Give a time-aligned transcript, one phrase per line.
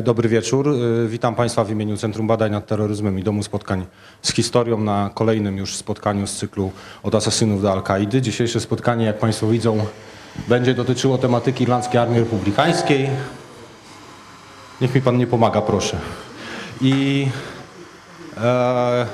[0.00, 0.68] Dobry wieczór.
[0.68, 3.86] E, Witam Państwa w imieniu Centrum Badań nad Terroryzmem i Domu Spotkań
[4.22, 6.72] z Historią na kolejnym już spotkaniu z cyklu
[7.02, 8.22] Od Asasynów do Al-Kaidy.
[8.22, 9.86] Dzisiejsze spotkanie, jak Państwo widzą,
[10.48, 13.10] będzie dotyczyło tematyki Irlandzkiej Armii Republikańskiej.
[14.80, 15.96] Niech mi Pan nie pomaga, proszę.
[16.80, 17.26] I
[18.36, 19.06] e,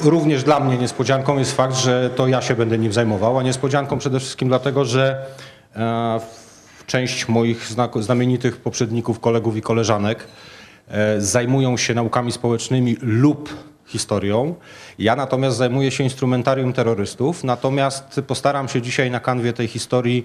[0.00, 3.98] również dla mnie niespodzianką jest fakt, że to ja się będę nim zajmował, a niespodzianką
[3.98, 5.26] przede wszystkim dlatego, że
[5.76, 6.20] e,
[6.88, 7.68] część moich
[8.00, 10.28] znamienitych poprzedników, kolegów i koleżanek
[10.88, 13.54] e, zajmują się naukami społecznymi lub
[13.86, 14.54] historią.
[14.98, 20.24] Ja natomiast zajmuję się instrumentarium terrorystów, natomiast postaram się dzisiaj na kanwie tej historii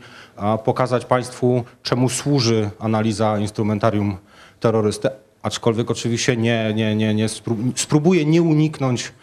[0.66, 4.18] pokazać Państwu, czemu służy analiza instrumentarium
[4.60, 5.10] terrorysty,
[5.42, 9.14] aczkolwiek oczywiście nie, nie, nie, nie spró- spróbuję nie uniknąć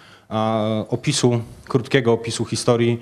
[0.88, 3.00] opisu, krótkiego opisu historii,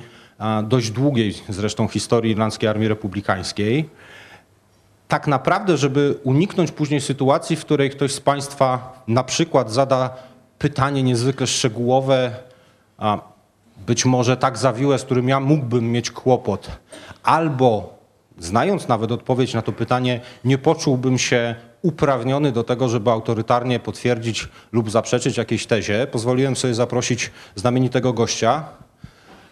[0.64, 3.88] dość długiej zresztą historii Irlandzkiej Armii Republikańskiej
[5.08, 10.16] tak naprawdę, żeby uniknąć później sytuacji, w której ktoś z Państwa na przykład zada
[10.58, 12.36] pytanie niezwykle szczegółowe,
[12.98, 13.18] a
[13.86, 16.70] być może tak zawiłe, z którym ja mógłbym mieć kłopot,
[17.22, 17.98] albo
[18.38, 24.48] znając nawet odpowiedź na to pytanie, nie poczułbym się uprawniony do tego, żeby autorytarnie potwierdzić
[24.72, 28.64] lub zaprzeczyć jakiejś tezie, pozwoliłem sobie zaprosić znamienitego gościa,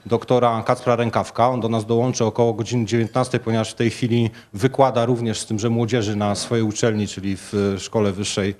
[0.06, 1.48] doktora Kacpra Rękawka.
[1.48, 5.70] On do nas dołączy około godziny 19, ponieważ w tej chwili wykłada również z tymże
[5.70, 8.54] młodzieży na swojej uczelni, czyli w Szkole Wyższej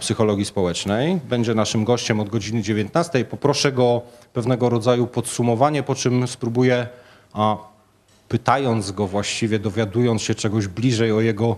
[0.00, 1.20] Psychologii Społecznej.
[1.28, 3.24] Będzie naszym gościem od godziny 19.
[3.24, 6.86] Poproszę go o pewnego rodzaju podsumowanie, po czym spróbuję,
[8.28, 11.56] pytając go właściwie, dowiadując się czegoś bliżej o jego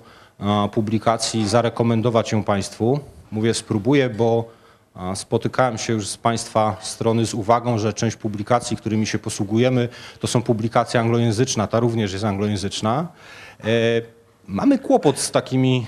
[0.72, 3.00] publikacji, zarekomendować ją Państwu.
[3.30, 4.55] Mówię spróbuję, bo
[5.14, 9.88] Spotykałem się już z Państwa strony z uwagą, że część publikacji, którymi się posługujemy,
[10.20, 13.06] to są publikacje anglojęzyczne, ta również jest anglojęzyczna.
[13.64, 13.66] E,
[14.48, 15.86] Mamy kłopot z takimi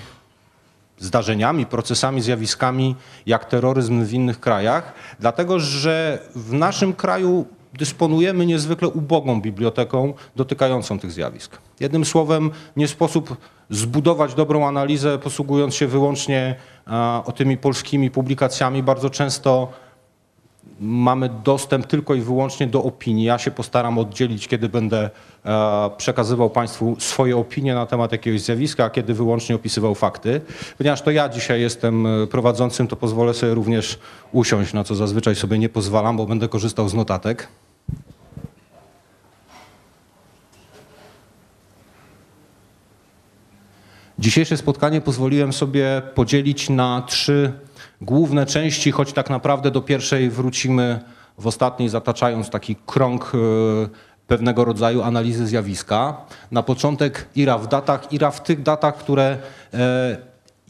[0.98, 2.96] zdarzeniami, procesami, zjawiskami
[3.26, 7.46] jak terroryzm w innych krajach, dlatego że w naszym kraju
[7.78, 11.58] dysponujemy niezwykle ubogą biblioteką dotykającą tych zjawisk.
[11.80, 13.36] Jednym słowem, nie sposób
[13.70, 16.54] zbudować dobrą analizę, posługując się wyłącznie
[17.24, 18.82] o tymi polskimi publikacjami.
[18.82, 19.68] Bardzo często
[20.80, 23.24] mamy dostęp tylko i wyłącznie do opinii.
[23.24, 25.10] Ja się postaram oddzielić, kiedy będę
[25.96, 30.40] przekazywał Państwu swoje opinie na temat jakiegoś zjawiska, a kiedy wyłącznie opisywał fakty.
[30.78, 33.98] Ponieważ to ja dzisiaj jestem e, prowadzącym, to pozwolę sobie również
[34.32, 37.48] usiąść, na co zazwyczaj sobie nie pozwalam, bo będę korzystał z notatek.
[44.18, 47.52] Dzisiejsze spotkanie pozwoliłem sobie podzielić na trzy
[48.00, 51.00] główne części, choć tak naprawdę do pierwszej wrócimy
[51.38, 53.38] w ostatniej, zataczając taki krąg e,
[54.26, 56.16] pewnego rodzaju analizy zjawiska.
[56.50, 59.38] Na początek IRA w datach, IRA w tych datach, które
[59.74, 60.16] e,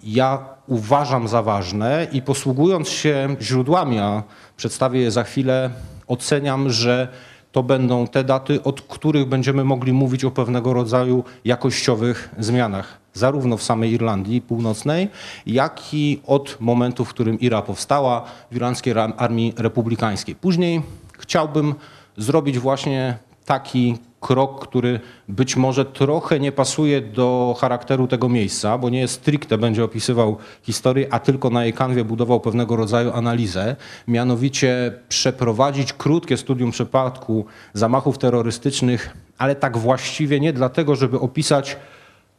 [0.04, 4.22] ja uważam za ważne i posługując się źródłami, a
[4.56, 5.70] przedstawię je za chwilę,
[6.06, 7.08] oceniam, że
[7.52, 13.56] to będą te daty, od których będziemy mogli mówić o pewnego rodzaju jakościowych zmianach, zarówno
[13.56, 15.08] w samej Irlandii Północnej,
[15.46, 20.34] jak i od momentu, w którym IRA powstała w Irlandzkiej Armii Republikańskiej.
[20.34, 20.82] Później
[21.18, 21.74] chciałbym
[22.16, 28.90] zrobić właśnie taki krok, który być może trochę nie pasuje do charakteru tego miejsca, bo
[28.90, 33.76] nie jest stricte będzie opisywał historię, a tylko na jej kanwie budował pewnego rodzaju analizę,
[34.08, 41.76] mianowicie przeprowadzić krótkie studium przypadku zamachów terrorystycznych, ale tak właściwie nie dlatego, żeby opisać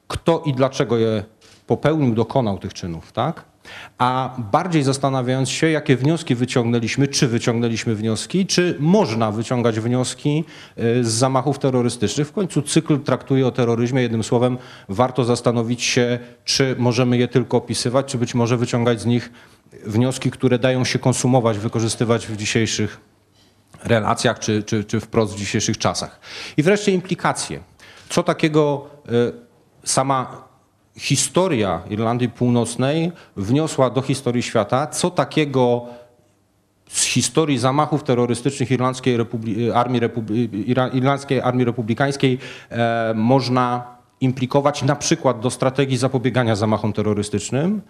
[0.10, 1.24] kto i dlaczego je
[1.68, 3.46] popełnił, dokonał tych czynów, tak?
[3.98, 10.44] A bardziej zastanawiając się, jakie wnioski wyciągnęliśmy, czy wyciągnęliśmy wnioski, czy można wyciągać wnioski
[10.80, 12.28] y, z zamachów terrorystycznych.
[12.28, 14.02] W końcu cykl traktuje o terroryzmie.
[14.02, 14.58] Jednym słowem,
[14.90, 19.32] warto zastanowić się, czy możemy je tylko opisywać, czy być może wyciągać z nich
[19.86, 23.00] wnioski, które dają się konsumować, wykorzystywać w dzisiejszych
[23.84, 26.20] relacjach, czy, czy, czy wprost w dzisiejszych czasach.
[26.58, 27.60] I wreszcie implikacje.
[28.10, 29.49] Co takiego y,
[29.84, 30.44] sama
[30.98, 35.86] historia Irlandii Północnej wniosła do historii świata, co takiego
[36.90, 42.38] z historii zamachów terrorystycznych Irlandzkiej Republi- Armii, Republi- Irlandzkiej Armii Republikańskiej
[42.70, 47.82] e, można implikować na przykład do strategii zapobiegania zamachom terrorystycznym,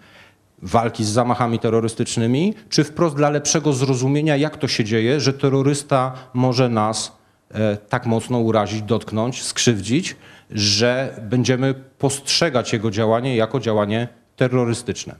[0.62, 6.12] walki z zamachami terrorystycznymi, czy wprost dla lepszego zrozumienia, jak to się dzieje, że terrorysta
[6.34, 7.12] może nas
[7.50, 10.16] e, tak mocno urazić, dotknąć, skrzywdzić,
[10.50, 15.14] że będziemy postrzegać jego działanie jako działanie terrorystyczne.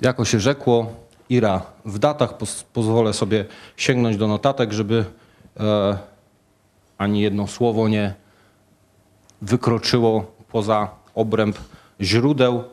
[0.00, 0.92] Jako się rzekło,
[1.28, 3.44] Ira w datach, poz, pozwolę sobie
[3.76, 5.04] sięgnąć do notatek, żeby
[5.60, 5.98] e,
[6.98, 8.14] ani jedno słowo nie
[9.42, 11.58] wykroczyło poza obręb
[12.00, 12.64] źródeł.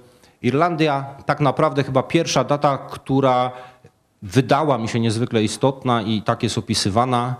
[0.42, 3.52] Irlandia tak naprawdę chyba pierwsza data, która
[4.22, 7.36] wydała mi się niezwykle istotna i tak jest opisywana,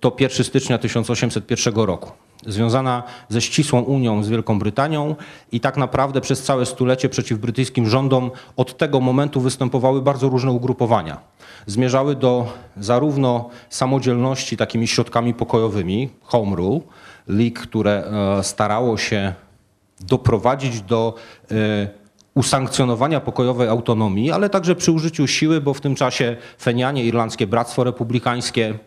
[0.00, 2.12] to 1 stycznia 1801 roku.
[2.46, 5.16] Związana ze ścisłą unią z Wielką Brytanią
[5.52, 10.52] i tak naprawdę przez całe stulecie przeciw brytyjskim rządom od tego momentu występowały bardzo różne
[10.52, 11.20] ugrupowania.
[11.66, 16.80] Zmierzały do zarówno samodzielności takimi środkami pokojowymi, home rule,
[17.28, 18.04] league, które
[18.38, 19.34] e, starało się
[20.00, 21.14] doprowadzić do
[21.50, 21.54] e,
[22.34, 27.84] usankcjonowania pokojowej autonomii, ale także przy użyciu siły, bo w tym czasie Fenianie, Irlandzkie Bractwo
[27.84, 28.78] Republikańskie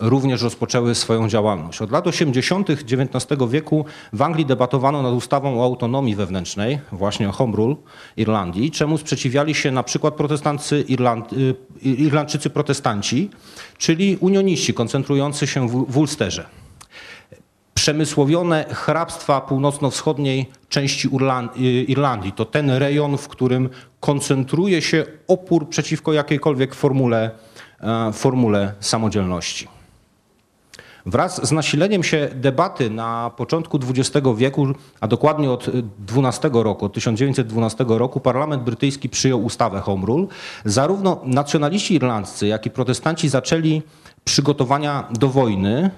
[0.00, 1.82] również rozpoczęły swoją działalność.
[1.82, 2.70] Od lat 80.
[2.70, 7.76] XIX wieku w Anglii debatowano nad ustawą o autonomii wewnętrznej, właśnie o Home Rule
[8.16, 13.30] Irlandii, czemu sprzeciwiali się na przykład protestancy Irland, y, Irlandczycy protestanci,
[13.78, 16.46] czyli unioniści koncentrujący się w, Ulsterze
[17.74, 21.08] przemysłowione hrabstwa północno-wschodniej części
[21.88, 22.32] Irlandii.
[22.32, 23.68] To ten rejon, w którym
[24.00, 27.30] koncentruje się opór przeciwko jakiejkolwiek formule,
[27.80, 29.68] e, formule samodzielności.
[31.06, 34.66] Wraz z nasileniem się debaty na początku XX wieku,
[35.00, 35.66] a dokładnie od
[35.98, 40.26] 12 roku, od 1912 roku, parlament brytyjski przyjął ustawę Home Rule.
[40.64, 43.82] Zarówno nacjonaliści irlandzcy, jak i protestanci zaczęli
[44.24, 45.90] przygotowania do wojny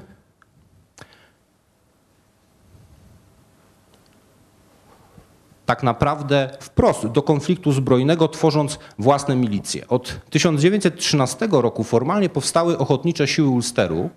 [5.67, 9.89] tak naprawdę wprost do konfliktu zbrojnego, tworząc własne milicje.
[9.89, 14.11] Od 1913 roku formalnie powstały ochotnicze siły Ulsteru,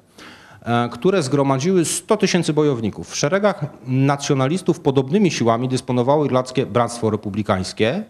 [0.92, 3.10] które zgromadziły 100 tysięcy bojowników.
[3.10, 8.04] W szeregach nacjonalistów podobnymi siłami dysponowało Irlandzkie Bractwo Republikańskie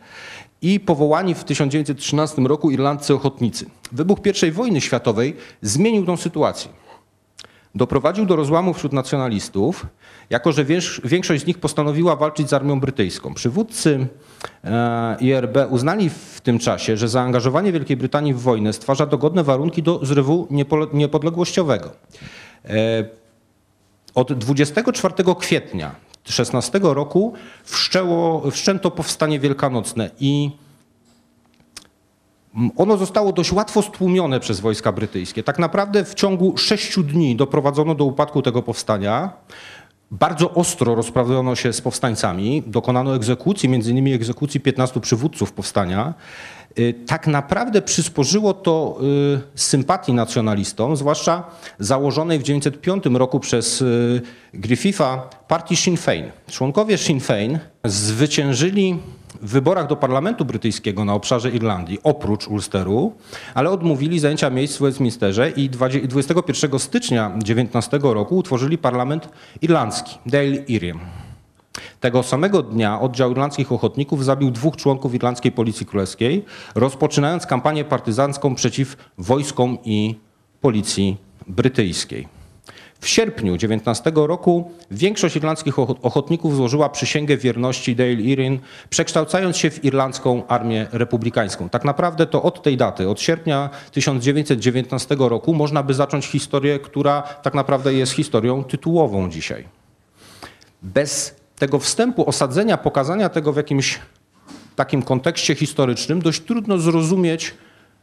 [0.61, 3.65] i powołani w 1913 roku irlandzcy ochotnicy.
[3.91, 6.71] Wybuch I wojny światowej zmienił tę sytuację
[7.77, 9.85] doprowadził do rozłamu wśród nacjonalistów,
[10.29, 10.65] jako że
[11.03, 13.33] większość z nich postanowiła walczyć z armią brytyjską.
[13.33, 14.07] Przywódcy
[14.63, 19.83] e, IRB uznali w tym czasie, że zaangażowanie Wielkiej Brytanii w wojnę stwarza dogodne warunki
[19.83, 20.47] do zrywu
[20.93, 21.91] niepodległościowego.
[22.69, 23.05] E,
[24.15, 27.33] od 24 kwietnia 16 roku
[27.63, 30.51] wszczęło, wszczęto powstanie wielkanocne i
[32.77, 35.43] ono zostało dość łatwo stłumione przez wojska brytyjskie.
[35.43, 39.31] Tak naprawdę w ciągu sześciu dni doprowadzono do upadku tego powstania.
[40.11, 46.13] Bardzo ostro rozprawiono się z powstańcami, dokonano egzekucji, między innymi egzekucji 15 przywódców powstania.
[46.79, 48.99] Y, tak naprawdę przysporzyło to
[49.55, 51.43] y, sympatii nacjonalistom, zwłaszcza
[51.79, 54.21] założonej w 1905 roku przez y,
[54.53, 56.23] Griffitha partii Sinn Féin.
[56.47, 58.97] Członkowie Sinn Féin zwyciężyli
[59.41, 63.13] w wyborach do Parlamentu Brytyjskiego na obszarze Irlandii, oprócz Ulsteru,
[63.53, 69.29] ale odmówili zajęcia miejsc w Westminsterze i 21 stycznia 19 roku utworzyli Parlament
[69.61, 71.26] Irlandzki, Dáil Éireann.
[71.99, 76.45] Tego samego dnia oddział irlandzkich ochotników zabił dwóch członków irlandzkiej policji królewskiej,
[76.75, 80.15] rozpoczynając kampanię partyzancką przeciw wojskom i
[80.61, 81.17] policji
[81.47, 82.27] brytyjskiej.
[82.99, 88.59] W sierpniu 19 roku większość irlandzkich ochotników złożyła przysięgę wierności Dale Erin,
[88.89, 91.69] przekształcając się w irlandzką armię republikańską.
[91.69, 97.21] Tak naprawdę to od tej daty, od sierpnia 1919 roku można by zacząć historię, która
[97.21, 99.67] tak naprawdę jest historią tytułową dzisiaj.
[100.81, 103.99] Bez tego wstępu, osadzenia, pokazania tego w jakimś
[104.75, 107.53] takim kontekście historycznym, dość trudno zrozumieć,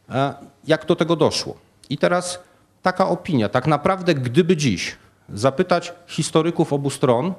[0.09, 0.33] e,
[0.67, 1.55] jak do tego doszło.
[1.89, 2.39] I teraz
[2.81, 3.49] taka opinia.
[3.49, 4.95] Tak naprawdę, gdyby dziś
[5.29, 7.33] zapytać historyków obu stron,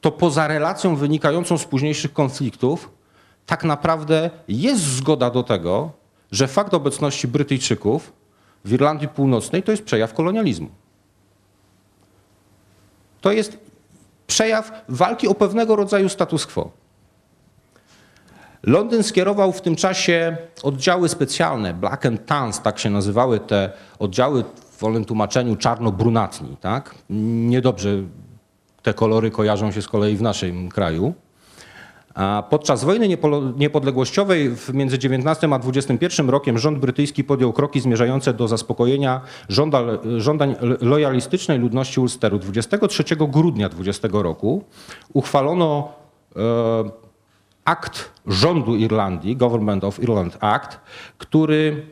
[0.00, 2.90] to poza relacją wynikającą z późniejszych konfliktów,
[3.46, 5.92] tak naprawdę jest zgoda do tego,
[6.32, 8.12] że fakt obecności Brytyjczyków
[8.64, 10.68] w Irlandii Północnej to jest przejaw kolonializmu.
[13.20, 13.63] To jest
[14.26, 16.70] przejaw walki o pewnego rodzaju status quo.
[18.62, 24.44] Londyn skierował w tym czasie oddziały specjalne, Black and Tans, tak się nazywały te oddziały
[24.44, 26.56] w wolnym tłumaczeniu czarno-brunatni.
[26.60, 26.94] Tak?
[27.48, 27.90] Niedobrze
[28.82, 31.14] te kolory kojarzą się z kolei w naszym kraju.
[32.50, 33.18] Podczas wojny
[33.56, 39.82] niepodległościowej między 19 a 21 rokiem rząd brytyjski podjął kroki zmierzające do zaspokojenia żąda,
[40.18, 42.38] żądań lojalistycznej ludności Ulsteru.
[42.38, 44.64] 23 grudnia 20 roku
[45.12, 45.92] uchwalono
[46.36, 46.40] e,
[47.64, 50.80] akt rządu Irlandii, Government of Ireland Act,
[51.18, 51.86] który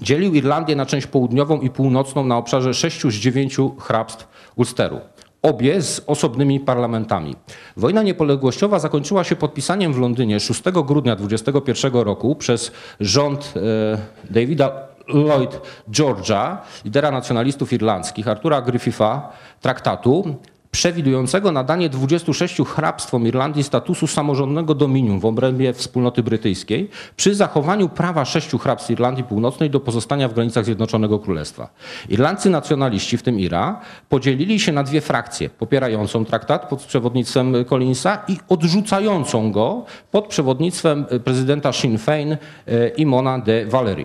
[0.00, 5.00] dzielił Irlandię na część południową i północną na obszarze sześciu z dziewięciu hrabstw Ulsteru.
[5.42, 7.36] Obie z osobnymi parlamentami.
[7.76, 14.70] Wojna niepodległościowa zakończyła się podpisaniem w Londynie 6 grudnia 2021 roku przez rząd e, Davida
[15.08, 20.36] Lloyd George'a, lidera nacjonalistów irlandzkich, Artura Griffitha, traktatu
[20.72, 28.24] przewidującego nadanie 26 hrabstwom Irlandii statusu samorządnego dominium w obrębie wspólnoty brytyjskiej przy zachowaniu prawa
[28.24, 31.68] sześciu hrabstw Irlandii Północnej do pozostania w granicach Zjednoczonego Królestwa.
[32.08, 38.18] Irlandcy nacjonaliści, w tym IRA, podzielili się na dwie frakcje, popierającą traktat pod przewodnictwem Collinsa
[38.28, 42.36] i odrzucającą go pod przewodnictwem prezydenta Sinn Féin
[42.66, 44.04] e, Imona de Valery.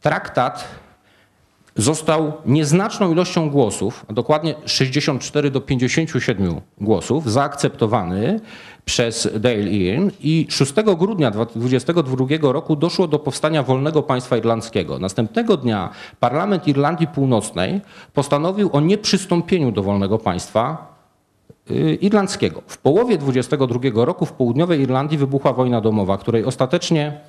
[0.00, 0.87] Traktat
[1.78, 8.40] został nieznaczną ilością głosów, a dokładnie 64 do 57 głosów, zaakceptowany
[8.84, 14.98] przez Dale Ian i 6 grudnia 2022 roku doszło do powstania wolnego państwa irlandzkiego.
[14.98, 17.80] Następnego dnia parlament Irlandii Północnej
[18.14, 20.94] postanowił o nieprzystąpieniu do wolnego państwa
[21.70, 22.62] y, irlandzkiego.
[22.66, 27.20] W połowie 22 roku w południowej Irlandii wybuchła wojna domowa, której ostatecznie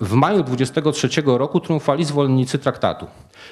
[0.00, 3.06] w maju 23 roku triumfali zwolennicy traktatu.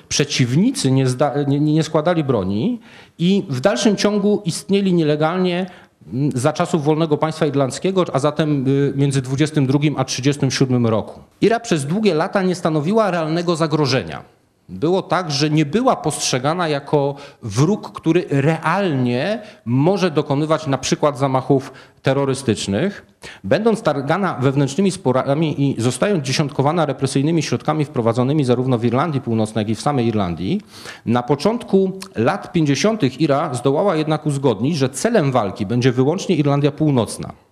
[0.08, 1.06] Przeciwnicy nie,
[1.46, 2.80] nie, nie, składali broni
[3.18, 5.66] i w dalszym ciągu istnieli nielegalnie
[6.12, 11.20] mm, za czasów wolnego państwa irlandzkiego, a zatem y, między 22 a 37 roku.
[11.40, 14.22] Ira przez długie lata nie stanowiła realnego zagrożenia.
[14.68, 21.72] Było tak, że nie była postrzegana jako wróg, który realnie może dokonywać na przykład zamachów
[22.02, 23.06] terrorystycznych,
[23.44, 29.68] będąc targana wewnętrznymi sporami i zostając dziesiątkowana represyjnymi środkami wprowadzonymi zarówno w Irlandii Północnej, jak
[29.68, 30.60] i w samej Irlandii,
[31.06, 33.20] na początku lat 50.
[33.20, 37.45] Ira zdołała jednak uzgodnić, że celem walki będzie wyłącznie Irlandia Północna.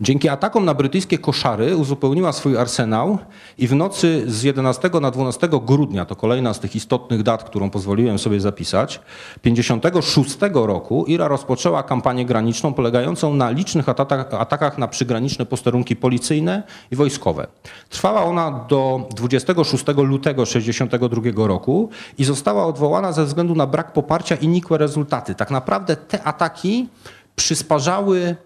[0.00, 3.18] Dzięki atakom na brytyjskie koszary uzupełniła swój arsenał
[3.58, 7.70] i w nocy z 11 na 12 grudnia, to kolejna z tych istotnych dat, którą
[7.70, 9.00] pozwoliłem sobie zapisać,
[9.42, 16.96] 56 roku Ira rozpoczęła kampanię graniczną polegającą na licznych atakach, na przygraniczne posterunki policyjne i
[16.96, 17.46] wojskowe.
[17.88, 24.34] Trwała ona do 26 lutego 62 roku i została odwołana ze względu na brak poparcia
[24.34, 25.34] i nikłe rezultaty.
[25.34, 26.88] Tak naprawdę te ataki
[27.36, 28.36] przysparzały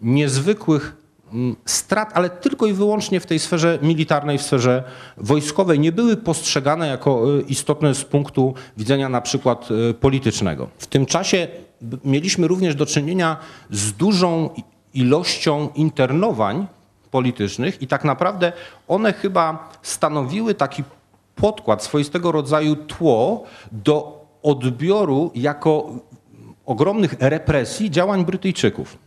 [0.00, 0.96] niezwykłych
[1.32, 4.84] mm, strat, ale tylko i wyłącznie w tej sferze militarnej, w sferze
[5.16, 10.68] wojskowej, nie były postrzegane jako e, istotne z punktu widzenia na przykład e, politycznego.
[10.78, 11.48] W tym czasie
[12.04, 13.36] mieliśmy również do czynienia
[13.70, 14.50] z dużą
[14.94, 16.66] ilością internowań
[17.10, 18.52] politycznych i tak naprawdę
[18.88, 20.82] one chyba stanowiły taki
[21.34, 25.92] podkład, swoistego rodzaju tło do odbioru jako
[26.66, 28.98] ogromnych represji działań Brytyjczyków.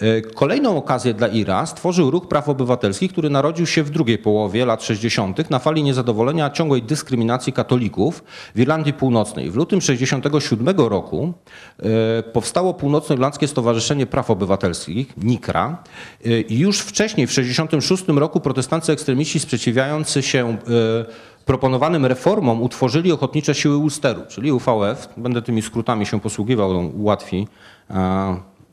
[0.00, 4.66] E, kolejną okazję dla IRA stworzył ruch praw obywatelskich, który narodził się w drugiej połowie
[4.66, 5.50] lat 60.
[5.50, 8.24] na fali niezadowolenia ciągłej dyskryminacji katolików
[8.54, 9.50] w Irlandii Północnej.
[9.50, 11.32] W lutym 67 roku
[11.78, 15.82] e, powstało Północnoirlandzkie Stowarzyszenie Praw Obywatelskich, NIKRA.
[16.26, 20.56] E, I już wcześniej, w 66 roku, protestanccy ekstremiści sprzeciwiający się
[21.44, 25.08] proponowanym reformom utworzyli ochotnicze siły Ulsteru, czyli UVF.
[25.16, 27.46] Będę tymi skrótami się posługiwał, ułatwi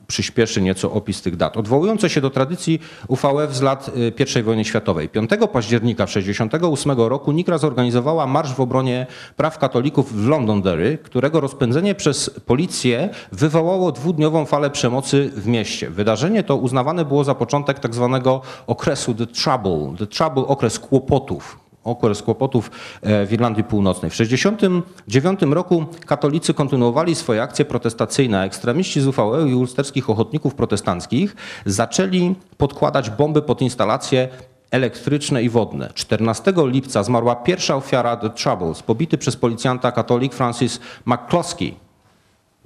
[0.06, 1.56] przyspieszy nieco opis tych dat.
[1.56, 3.90] Odwołujące się do tradycji UVF z lat
[4.36, 5.08] y, I wojny światowej.
[5.08, 11.94] 5 października 1968 roku Nikra zorganizowała marsz w obronie praw katolików w Londonderry, którego rozpędzenie
[11.94, 15.90] przez policję wywołało dwudniową falę przemocy w mieście.
[15.90, 21.65] Wydarzenie to uznawane było za początek tak zwanego okresu The Trouble, The Trouble okres kłopotów,
[21.86, 22.70] okres kłopotów
[23.02, 24.10] e, w Irlandii Północnej.
[24.10, 28.42] W 1969 roku katolicy kontynuowali swoje akcje protestacyjne.
[28.42, 34.28] Ekstremiści z UVE i ulsterskich ochotników protestanckich zaczęli podkładać bomby pod instalacje
[34.70, 35.90] elektryczne i wodne.
[35.94, 41.74] 14 lipca zmarła pierwsza ofiara The Troubles, pobity przez policjanta katolik Francis McCloskey.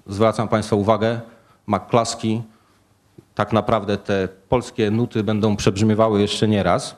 [0.07, 1.21] Zwracam Państwa uwagę,
[1.67, 2.43] McCloskey,
[3.35, 6.97] tak naprawdę te polskie nuty będą przebrzmiewały jeszcze nieraz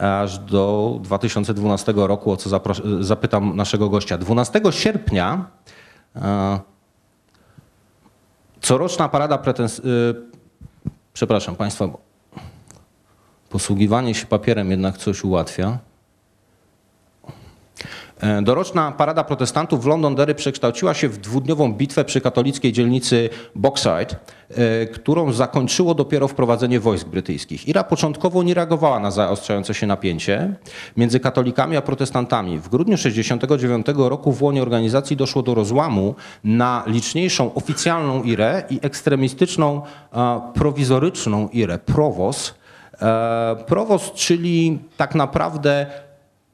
[0.00, 2.60] aż do 2012 roku, o co
[3.00, 4.18] zapytam naszego gościa.
[4.18, 5.44] 12 sierpnia
[6.16, 6.60] e,
[8.60, 9.78] coroczna parada pretens...
[9.78, 9.82] E,
[11.12, 11.88] przepraszam Państwa,
[13.48, 15.78] posługiwanie się papierem jednak coś ułatwia.
[18.20, 24.16] E, doroczna parada protestantów w Londonderry przekształciła się w dwudniową bitwę przy katolickiej dzielnicy Boxside,
[24.50, 27.68] e, którą zakończyło dopiero wprowadzenie wojsk brytyjskich.
[27.68, 30.54] Ira początkowo nie reagowała na zaostrzające się napięcie
[30.96, 32.58] między katolikami a protestantami.
[32.58, 38.78] W grudniu 1969 roku w łonie organizacji doszło do rozłamu na liczniejszą oficjalną Irę i
[38.82, 39.82] ekstremistyczną
[40.54, 42.54] prowizoryczną Irę, Provos.
[43.02, 45.86] E, Provos, czyli tak naprawdę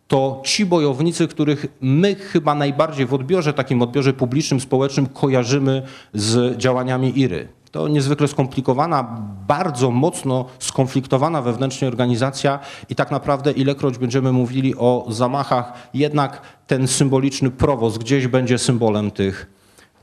[0.08, 5.82] to ci bojownicy, których my chyba najbardziej w odbiorze, takim odbiorze publicznym, społecznym kojarzymy
[6.14, 7.48] z działaniami IRY.
[7.70, 12.58] To niezwykle skomplikowana, bardzo mocno skonfliktowana wewnętrznie organizacja
[12.88, 19.10] i tak naprawdę ilekroć będziemy mówili o zamachach, jednak ten symboliczny prowoz gdzieś będzie symbolem
[19.10, 19.46] tych,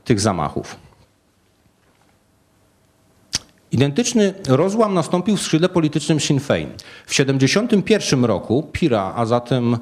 [0.04, 0.76] tych zamachów.
[3.74, 6.66] Identyczny rozłam nastąpił w skrzydle politycznym Sinn Féin.
[7.06, 9.78] W 1971 roku Pira, a zatem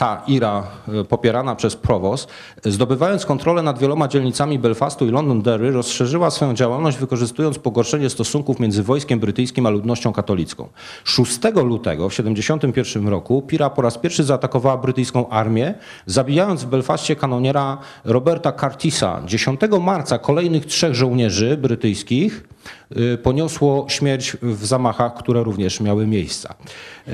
[0.00, 2.28] ta IRA e, popierana przez Provost,
[2.64, 8.82] zdobywając kontrolę nad wieloma dzielnicami Belfastu i Londonderry, rozszerzyła swoją działalność wykorzystując pogorszenie stosunków między
[8.82, 10.68] wojskiem brytyjskim a ludnością katolicką.
[11.04, 15.74] 6 lutego w 1971 roku Pira po raz pierwszy zaatakowała brytyjską armię,
[16.06, 19.22] zabijając w Belfaście kanoniera Roberta Curtisa.
[19.26, 22.44] 10 marca kolejnych trzech żołnierzy brytyjskich
[23.22, 26.54] poniosło śmierć w zamachach, które również miały miejsca.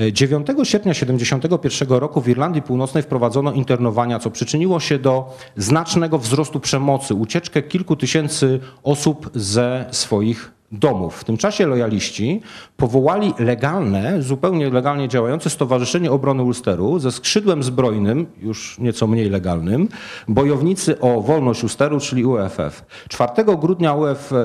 [0.01, 6.17] Y, 9 sierpnia 1971 roku w Irlandii Północnej wprowadzono internowania, co przyczyniło się do znacznego
[6.17, 11.15] wzrostu przemocy, ucieczkę kilku tysięcy osób ze swoich domów.
[11.19, 12.41] W tym czasie lojaliści
[12.77, 19.89] powołali legalne, zupełnie legalnie działające Stowarzyszenie Obrony Ulsteru ze skrzydłem zbrojnym, już nieco mniej legalnym,
[20.27, 22.85] bojownicy o wolność Ulsteru, czyli UFF.
[23.09, 24.35] 4 grudnia UF, e,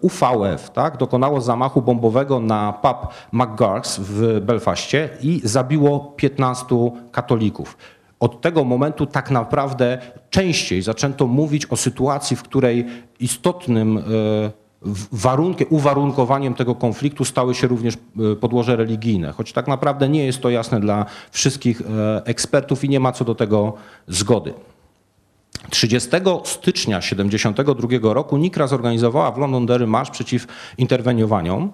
[0.00, 2.96] UVF tak, dokonało zamachu bombowego na pub
[3.32, 7.76] McGurk's w Belfaście i zabiło 15 katolików.
[8.20, 9.98] Od tego momentu tak naprawdę
[10.30, 12.86] częściej zaczęto mówić o sytuacji, w której
[13.20, 14.02] istotnym e,
[15.12, 20.40] warunkiem, uwarunkowaniem tego konfliktu stały się również e, podłoże religijne, choć tak naprawdę nie jest
[20.40, 23.74] to jasne dla wszystkich e, ekspertów i nie ma co do tego
[24.08, 24.54] zgody.
[25.70, 26.10] 30
[26.44, 30.46] stycznia 1972 roku NIKRA zorganizowała w Londonderry marsz przeciw
[30.78, 31.72] interweniowaniom,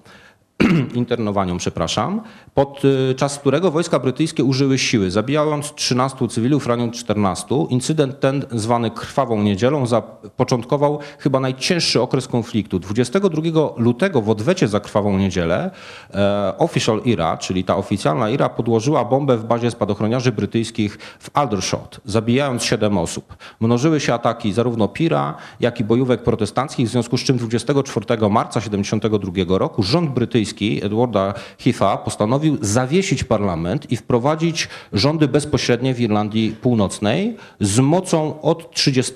[0.93, 2.21] internowaniom, przepraszam,
[2.53, 7.55] podczas którego wojska brytyjskie użyły siły, zabijając 13 cywilów, raniąc 14.
[7.69, 12.79] Incydent ten, zwany Krwawą Niedzielą, zapoczątkował chyba najcięższy okres konfliktu.
[12.79, 13.41] 22
[13.77, 15.71] lutego w odwecie za Krwawą Niedzielę
[16.13, 21.99] e, Official IRA, czyli ta oficjalna IRA, podłożyła bombę w bazie spadochroniarzy brytyjskich w Aldershot,
[22.05, 23.37] zabijając 7 osób.
[23.59, 28.59] Mnożyły się ataki zarówno PIRA, jak i bojówek protestanckich, w związku z czym 24 marca
[28.59, 30.48] 1972 roku rząd brytyjski
[30.83, 38.71] Edwarda Heatha postanowił zawiesić parlament i wprowadzić rządy bezpośrednie w Irlandii Północnej z mocą od
[38.71, 39.13] 30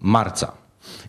[0.00, 0.52] marca.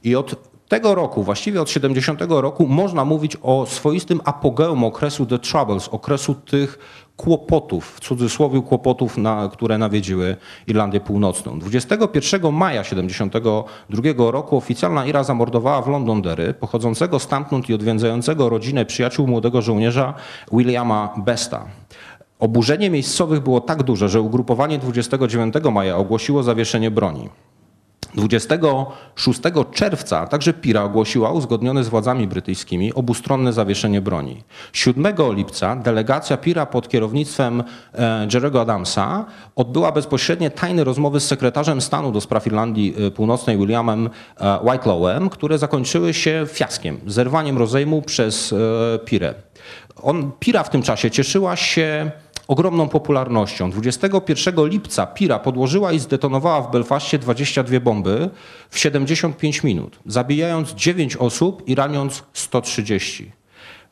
[0.03, 0.35] I od
[0.67, 6.35] tego roku, właściwie od 70 roku, można mówić o swoistym apogeum okresu The Troubles, okresu
[6.35, 6.79] tych
[7.17, 10.35] kłopotów, w cudzysłowie kłopotów, na, które nawiedziły
[10.67, 11.59] Irlandię Północną.
[11.59, 19.27] 21 maja 72 roku oficjalna IRA zamordowała w Londonderry pochodzącego stamtąd i odwiedzającego rodzinę przyjaciół
[19.27, 20.13] młodego żołnierza
[20.51, 21.65] Williama Besta.
[22.39, 27.29] Oburzenie miejscowych było tak duże, że ugrupowanie 29 maja ogłosiło zawieszenie broni.
[28.17, 29.39] 26
[29.73, 34.43] czerwca także Pira ogłosiła uzgodnione z władzami brytyjskimi obustronne zawieszenie broni.
[34.73, 39.25] 7 lipca delegacja Pira pod kierownictwem e, Jerego Adamsa
[39.55, 45.29] odbyła bezpośrednie tajne rozmowy z sekretarzem stanu do spraw Irlandii e, Północnej Williamem e, Whitelawem,
[45.29, 48.55] które zakończyły się fiaskiem, zerwaniem rozejmu przez
[49.05, 49.33] Pirę.
[50.01, 52.11] On, Pira w tym czasie cieszyła się
[52.47, 53.71] ogromną popularnością.
[53.71, 58.29] 21 lipca Pira podłożyła i zdetonowała w Belfaście 22 bomby
[58.69, 63.31] w 75 minut, zabijając 9 osób i raniąc 130.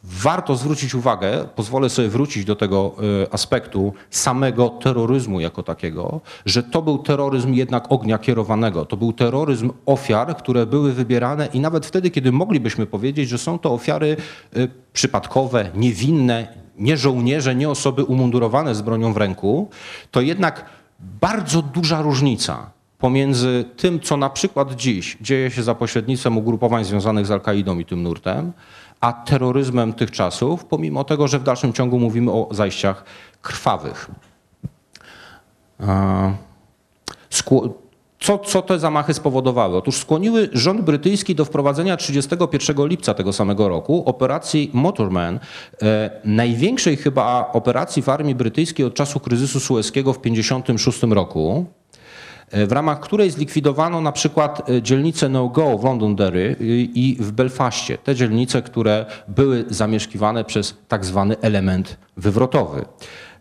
[0.07, 6.63] Warto zwrócić uwagę, pozwolę sobie wrócić do tego e, aspektu samego terroryzmu jako takiego, że
[6.63, 8.85] to był terroryzm jednak ognia kierowanego.
[8.85, 13.59] To był terroryzm ofiar, które były wybierane i nawet wtedy, kiedy moglibyśmy powiedzieć, że są
[13.59, 14.17] to ofiary
[14.55, 19.69] e, przypadkowe, niewinne, nie żołnierze, nie osoby umundurowane z bronią w ręku,
[20.11, 20.65] to jednak
[20.99, 27.25] bardzo duża różnica pomiędzy tym, co na przykład dziś dzieje się za pośrednictwem ugrupowań związanych
[27.25, 28.51] z Al-Kaidą i tym nurtem,
[29.01, 33.03] a terroryzmem tych czasów, pomimo tego, że w dalszym ciągu mówimy o zajściach
[33.41, 34.11] krwawych.
[38.19, 39.78] Co, co te zamachy spowodowały?
[39.78, 45.39] Otóż skłoniły rząd brytyjski do wprowadzenia 31 lipca tego samego roku operacji Motorman,
[45.82, 51.65] e, największej chyba operacji w armii brytyjskiej od czasu kryzysu sueskiego w 1956 roku
[52.51, 56.56] w ramach której zlikwidowano na przykład e, dzielnicę No-Go w Londonderry
[56.93, 57.97] i w Belfaście.
[57.97, 62.86] Te dzielnice, które były zamieszkiwane przez tak zwany element wywrotowy.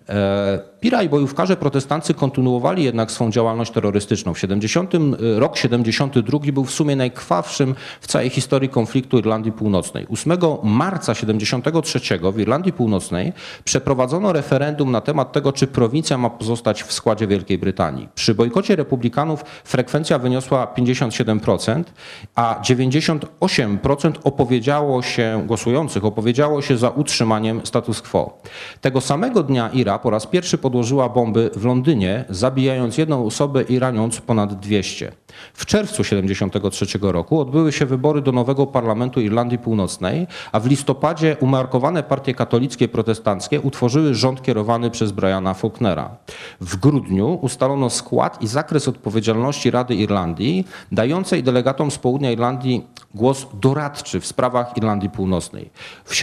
[0.08, 4.34] E, Pira i bojówkarze protestancy kontynuowali jednak swą działalność terrorystyczną.
[4.34, 10.06] W 70, y, rok 72 był w sumie najkrwawszym w całej historii konfliktu Irlandii Północnej.
[10.10, 12.00] 8 marca 73
[12.32, 13.32] w Irlandii Północnej
[13.64, 18.08] przeprowadzono referendum na temat tego, czy prowincja ma pozostać w składzie Wielkiej Brytanii.
[18.14, 21.84] Przy bojkocie republikanów frekwencja wyniosła 57%,
[22.34, 28.38] a 98% opowiedziało się, głosujących opowiedziało się za utrzymaniem status quo.
[28.80, 33.62] Tego samego dnia IRA Ira po raz pierwszy podłożyła bomby w Londynie, zabijając jedną osobę
[33.62, 35.12] i raniąc ponad 200.
[35.54, 41.36] W czerwcu 1973 roku odbyły się wybory do nowego parlamentu Irlandii Północnej, a w listopadzie
[41.40, 46.16] umarkowane partie katolickie i protestanckie utworzyły rząd kierowany przez Briana Faulknera.
[46.60, 53.46] W grudniu ustalono skład i zakres odpowiedzialności Rady Irlandii, dającej delegatom z południa Irlandii głos
[53.60, 55.70] doradczy w sprawach Irlandii Północnej.
[56.04, 56.14] W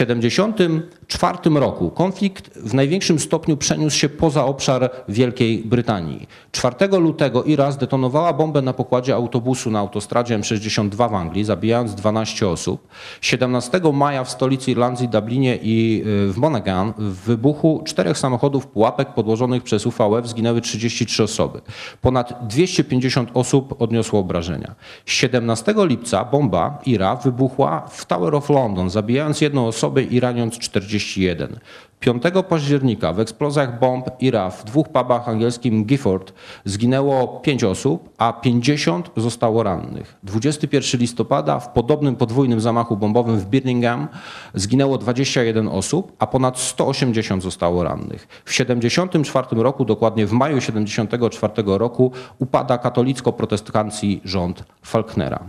[1.12, 6.26] 1974 roku konflikt w największym stopniu przeniósł się poza obszar Wielkiej Brytanii.
[6.52, 12.48] 4 lutego Ira zdetonowała bombę na pokładzie autobusu na autostradzie M62 w Anglii, zabijając 12
[12.48, 12.88] osób.
[13.20, 19.14] 17 maja w stolicy Irlandii, Dublinie i y, w Monaghan w wybuchu czterech samochodów pułapek
[19.14, 21.60] podłożonych przez UVF zginęły 33 osoby.
[22.00, 24.74] Ponad 250 osób odniosło obrażenia.
[25.06, 30.58] 17 lipca bomba Ira wybuchła w Tower of London, zabijając jedną osobę i raniąc
[31.02, 31.60] 31.
[32.02, 36.32] 5 października w eksplozjach bomb Ira w dwóch pubach angielskim Gifford
[36.64, 40.16] zginęło 5 osób, a 50 zostało rannych.
[40.22, 44.08] 21 listopada w podobnym podwójnym zamachu bombowym w Birmingham
[44.54, 48.42] zginęło 21 osób, a ponad 180 zostało rannych.
[48.44, 55.40] W 74 roku, dokładnie w maju 74 roku upada katolicko-protestancki rząd Faulknera.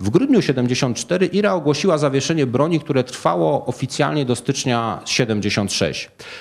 [0.00, 5.97] W grudniu 74 Ira ogłosiła zawieszenie broni, które trwało oficjalnie do stycznia 76.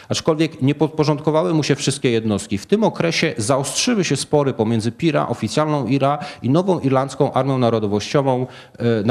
[0.10, 2.58] Aczkolwiek nie podporządkowały mu się wszystkie jednostki.
[2.58, 8.48] W tym okresie zaostrzyły się spory pomiędzy PIRA, oficjalną IRA i nową irlandzką armią narodowościową,
[8.80, 9.04] e,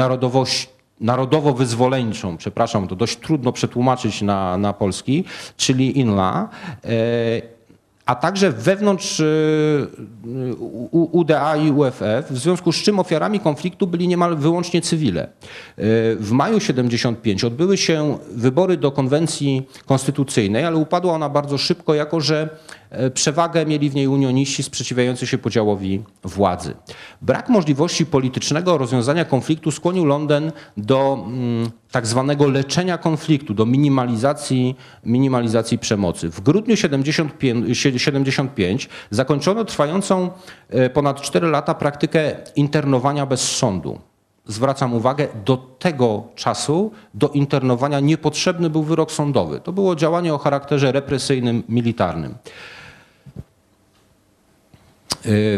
[1.01, 5.23] narodowo-wyzwoleńczą, przepraszam, to dość trudno przetłumaczyć na, na polski,
[5.57, 6.49] czyli INLA.
[8.07, 9.87] E, a także wewnątrz y,
[10.91, 15.23] U- UDA i UFF, w związku z czym ofiarami konfliktu byli niemal wyłącznie cywile.
[15.23, 15.29] Y,
[16.19, 22.21] W maju 75 odbyły się wybory do konwencji konstytucyjnej, ale upadła ona bardzo szybko, jako
[22.21, 22.49] że
[22.86, 26.73] e, przewagę mieli w niej unioniści sprzeciwiający się podziałowi władzy.
[27.21, 34.75] Brak możliwości politycznego rozwiązania konfliktu skłonił Londyn do mm, tak zwanego leczenia konfliktu, do minimalizacji,
[35.03, 36.29] minimalizacji przemocy.
[36.29, 40.29] W grudniu 75, 75 zakończono trwającą
[40.69, 43.99] e, ponad 4 lata praktykę internowania bez sądu.
[44.45, 49.59] Zwracam uwagę, do tego czasu do internowania niepotrzebny był wyrok sądowy.
[49.59, 52.35] To było działanie o charakterze represyjnym, militarnym.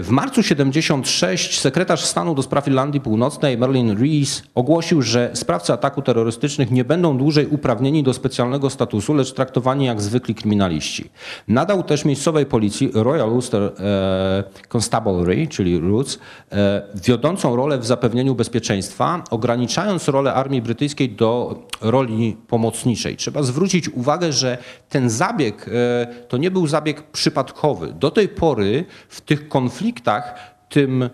[0.01, 6.01] W marcu 76 sekretarz stanu do spraw Irlandii Północnej Merlin Rees ogłosił, że sprawcy ataku
[6.01, 11.09] terrorystycznych nie będą dłużej uprawnieni do specjalnego statusu, lecz traktowani jak zwykli kryminaliści.
[11.47, 16.19] Nadał też miejscowej policji Royal Ulster e, Constabulary, czyli RUTS,
[16.51, 23.17] e, wiodącą rolę w zapewnieniu bezpieczeństwa, ograniczając rolę armii brytyjskiej do roli pomocniczej.
[23.17, 24.57] Trzeba zwrócić uwagę, że
[24.89, 27.93] ten zabieg e, to nie był zabieg przypadkowy.
[27.99, 30.35] Do tej pory w tych konfliktach
[30.69, 31.09] tym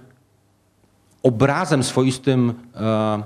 [1.23, 3.23] obrazem swoistym, e,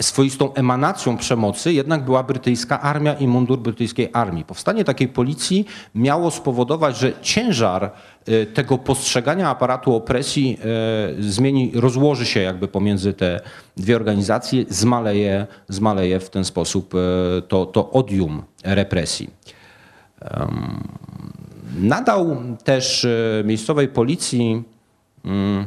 [0.00, 4.44] swoistą emanacją przemocy jednak była brytyjska armia i mundur brytyjskiej armii.
[4.44, 10.58] Powstanie takiej policji miało spowodować, że ciężar e, tego postrzegania aparatu opresji
[11.18, 13.40] e, zmieni, rozłoży się jakby pomiędzy te
[13.76, 16.94] dwie organizacje, zmaleje, zmaleje w ten sposób
[17.48, 19.30] to, to odium represji.
[21.78, 24.62] Nadał też e, miejscowej policji
[25.24, 25.66] mm,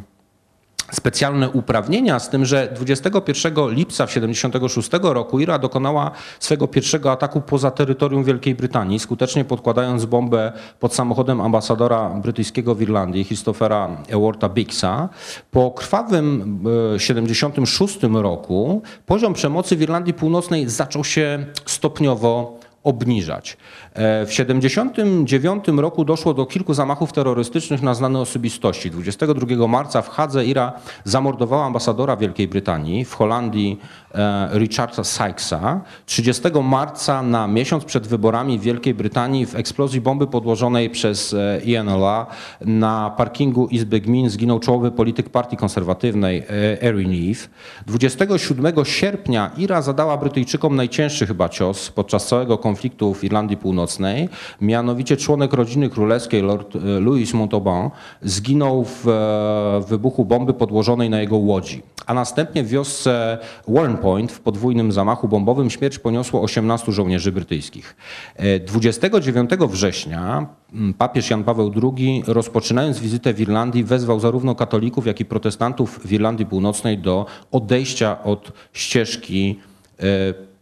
[0.91, 7.41] specjalne uprawnienia, z tym, że 21 lipca w 76 roku Ira dokonała swego pierwszego ataku
[7.41, 14.49] poza terytorium Wielkiej Brytanii, skutecznie podkładając bombę pod samochodem ambasadora brytyjskiego w Irlandii, Christophera Ewarta
[14.49, 15.09] Biggsa.
[15.51, 16.59] Po krwawym
[16.95, 23.57] e, 76 roku poziom przemocy w Irlandii Północnej zaczął się stopniowo obniżać.
[23.93, 28.91] E, W 1979 roku doszło do kilku zamachów terrorystycznych na znane osobistości.
[28.91, 33.79] 22 marca w Hadze Ira zamordowała ambasadora Wielkiej Brytanii w Holandii
[34.15, 35.81] e, Richarda Sykesa.
[36.05, 41.61] 30 marca na miesiąc przed wyborami w Wielkiej Brytanii w eksplozji bomby podłożonej przez e,
[41.65, 42.27] INLA
[42.61, 46.43] na parkingu Izby Gmin zginął czołowy polityk partii konserwatywnej
[46.81, 47.47] Erin Eve.
[47.87, 53.82] 27 sierpnia Ira zadała Brytyjczykom najcięższy chyba cios podczas całego konfliktu w Irlandii Północnej.
[54.61, 57.89] Mianowicie członek rodziny królewskiej, Lord e, Louis Montauban,
[58.21, 61.81] zginął w e, wybuchu bomby podłożonej na jego łodzi.
[62.05, 67.95] A następnie w wiosce Warren Point w podwójnym zamachu bombowym śmierć poniosło 18 żołnierzy brytyjskich.
[68.35, 75.07] E, 29 września m, papież Jan Paweł II, rozpoczynając wizytę w Irlandii, wezwał zarówno katolików,
[75.07, 79.59] jak i protestantów w Irlandii Północnej do odejścia od ścieżki
[79.99, 80.03] e,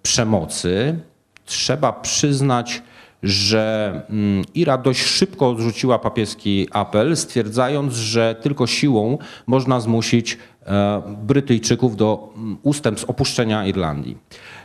[0.03, 0.99] przemocy.
[1.45, 2.81] Trzeba przyznać,
[3.23, 11.01] że mm, Ira dość szybko odrzuciła papieski apel, stwierdzając, że tylko siłą można zmusić e,
[11.23, 14.17] Brytyjczyków do mm, ustępstw opuszczenia Irlandii.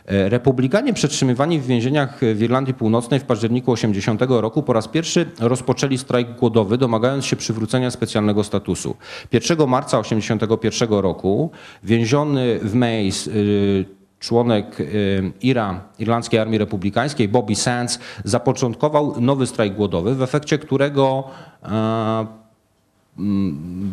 [0.05, 5.25] E, Republikanie przetrzymywani w więzieniach w Irlandii Północnej w październiku 80 roku po raz pierwszy
[5.39, 8.95] rozpoczęli strajk głodowy, domagając się przywrócenia specjalnego statusu.
[9.31, 11.51] 1 marca 81 roku
[11.83, 13.96] więziony w Mays y,
[14.27, 21.23] członek y, IRA, Irlandzkiej Armii Republikańskiej, Bobby Sands, zapoczątkował nowy strajk głodowy, w efekcie którego
[21.63, 22.46] e,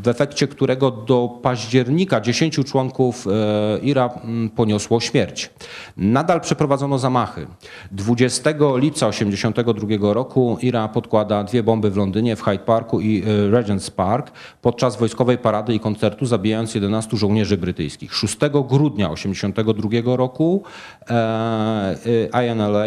[0.02, 5.50] w efekcie którego do października 10 członków e, IRA mm, poniosło śmierć.
[5.96, 7.46] Nadal przeprowadzono zamachy.
[7.92, 13.26] 20 lipca 1982 roku IRA podkłada dwie bomby w Londynie, w Hyde Parku i e,
[13.50, 14.32] Regent's Park
[14.62, 18.14] podczas wojskowej parady i koncertu, zabijając 11 żołnierzy brytyjskich.
[18.14, 18.36] 6
[18.68, 20.62] grudnia 1982 roku
[21.10, 22.84] e, INLA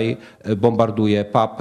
[0.57, 1.51] bombarduje pub,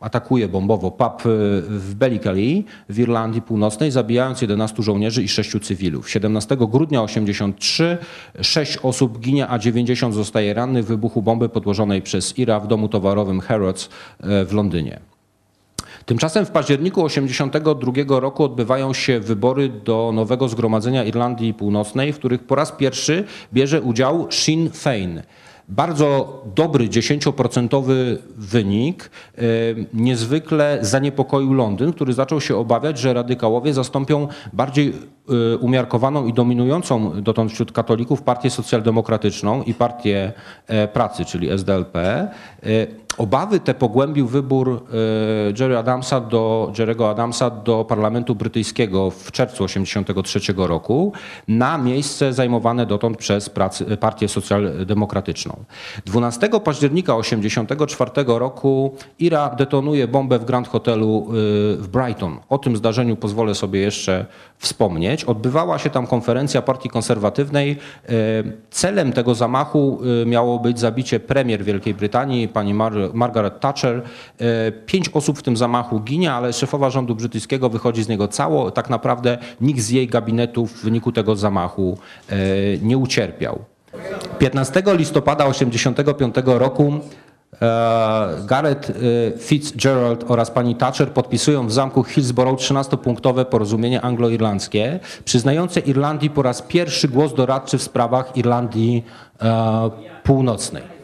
[0.00, 1.22] atakuje bombowo pub
[1.68, 4.09] w Ballycully w Irlandii Północnej, zabijając
[4.42, 6.10] 11 żołnierzy i 6 cywilów.
[6.10, 7.98] 17 grudnia 83
[8.40, 12.88] 6 osób ginie, a 90 zostaje rannych w wybuchu bomby podłożonej przez IRA w domu
[12.88, 13.88] towarowym Harrods
[14.20, 15.00] e, w Londynie.
[16.06, 22.44] Tymczasem w październiku 1982 roku odbywają się wybory do nowego zgromadzenia Irlandii Północnej, w których
[22.44, 25.22] po raz pierwszy bierze udział Sinn Féin.
[25.70, 29.42] Bardzo dobry 10% wynik e,
[29.94, 34.92] niezwykle zaniepokoił Londyn, który zaczął się obawiać, że radykałowie zastąpią bardziej
[35.60, 40.32] umiarkowaną i dominującą dotąd wśród katolików partię socjaldemokratyczną i partię
[40.66, 42.28] e, pracy, czyli SDLP.
[43.18, 44.86] Obawy te pogłębił wybór
[45.60, 51.12] Jerry Adamsa do, Jerry'ego Adamsa do parlamentu brytyjskiego w czerwcu 1983 roku
[51.48, 55.56] na miejsce zajmowane dotąd przez pracy, partię socjaldemokratyczną.
[56.06, 61.26] 12 października 1984 roku Ira detonuje bombę w Grand Hotelu
[61.78, 62.38] w Brighton.
[62.48, 64.26] O tym zdarzeniu pozwolę sobie jeszcze
[64.58, 65.19] wspomnieć.
[65.24, 67.76] Odbywała się tam konferencja Partii Konserwatywnej.
[68.70, 74.02] Celem tego zamachu miało być zabicie premier Wielkiej Brytanii, pani Mar Margaret Thatcher.
[74.86, 78.70] Pięć osób w tym zamachu ginie, ale szefowa rządu brytyjskiego wychodzi z niego cało.
[78.70, 81.98] Tak naprawdę nikt z jej gabinetu w wyniku tego zamachu
[82.82, 83.64] nie ucierpiał.
[84.38, 87.29] 15 listopada 1985 roku e,
[88.46, 88.92] Gareth e,
[89.38, 96.62] Fitzgerald oraz pani Thatcher podpisują w zamku Hillsborough 13-punktowe porozumienie anglo-irlandzkie, przyznające Irlandii po raz
[96.62, 99.04] pierwszy głos doradczy w sprawach Irlandii
[99.42, 99.90] e,
[100.22, 100.99] Północnej.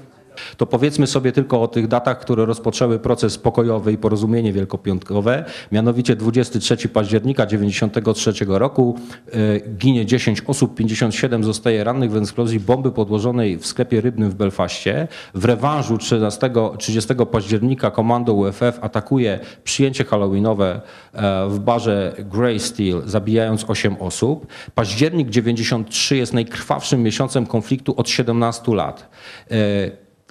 [0.56, 5.44] To powiedzmy sobie tylko o tych datach, które rozpoczęły proces pokojowy i porozumienie wielkopiątkowe.
[5.72, 8.98] Mianowicie 23 października 1993 roku
[9.32, 14.34] e, ginie 10 osób, 57 zostaje rannych w eksplozji bomby podłożonej w sklepie rybnym w
[14.34, 15.08] Belfaście.
[15.34, 20.80] W rewanżu 13, 30 października komando UFF atakuje przyjęcie halloweenowe
[21.12, 24.46] e, w barze Grey Steel, zabijając 8 osób.
[24.74, 29.08] Październik 93 jest najkrwawszym miesiącem konfliktu od 17 lat.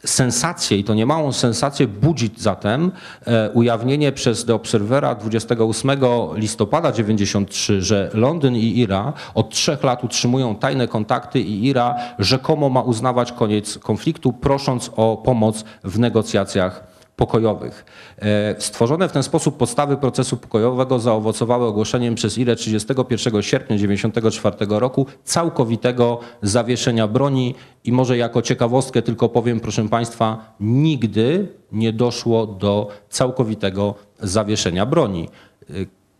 [0.05, 2.91] Sensację, i to niemałą sensację, budzi zatem
[3.27, 5.91] e, ujawnienie przez The Observera 28
[6.35, 12.69] listopada 93, że Londyn i Ira od trzech lat utrzymują tajne kontakty i Ira rzekomo
[12.69, 17.85] ma uznawać koniec konfliktu, prosząc o pomoc w negocjacjach pokojowych.
[18.19, 24.79] E, Stworzone w ten sposób podstawy procesu pokojowego zaowocowały ogłoszeniem przez IRE 31 sierpnia 1994
[24.79, 32.47] roku całkowitego zawieszenia broni i może jako ciekawostkę tylko powiem, proszę Państwa, nigdy nie doszło
[32.47, 35.29] do całkowitego zawieszenia broni.
[35.69, 35.73] E,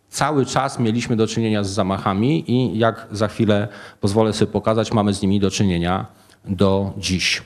[0.08, 3.68] Cały czas mieliśmy do czynienia z zamachami i jak za chwilę
[4.00, 6.06] pozwolę sobie pokazać, mamy z nimi do czynienia
[6.44, 7.42] do dziś.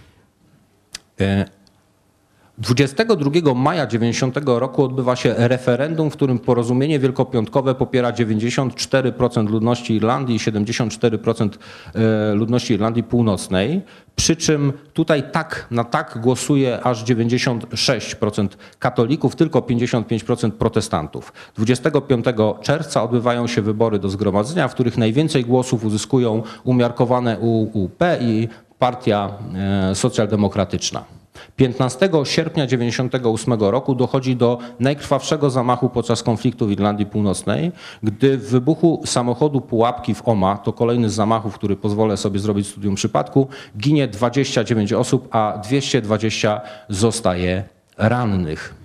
[2.61, 9.95] E, 22 maja 90 roku odbywa się referendum, w którym porozumienie wielkopiątkowe popiera 94% ludności
[9.95, 11.49] Irlandii i 74%
[11.95, 13.83] e, ludności Irlandii Północnej.
[14.17, 21.33] Przy czym tutaj tak na tak głosuje aż 96% katolików, tylko 55% protestantów.
[21.57, 22.25] 25
[22.63, 29.31] czerwca odbywają się wybory do zgromadzenia, w których najwięcej głosów uzyskują umiarkowane UUP i Partia
[29.55, 31.20] e, Socjaldemokratyczna.
[31.57, 38.51] 15 sierpnia 1998 roku dochodzi do najkrwawszego zamachu podczas konfliktu w Irlandii Północnej, gdy w
[38.51, 43.49] wybuchu samochodu pułapki w Oma, to kolejny z zamachów, który pozwolę sobie zrobić studium przypadku,
[43.79, 47.65] ginie 29 osób, a 220 zostaje
[47.99, 48.80] rannych.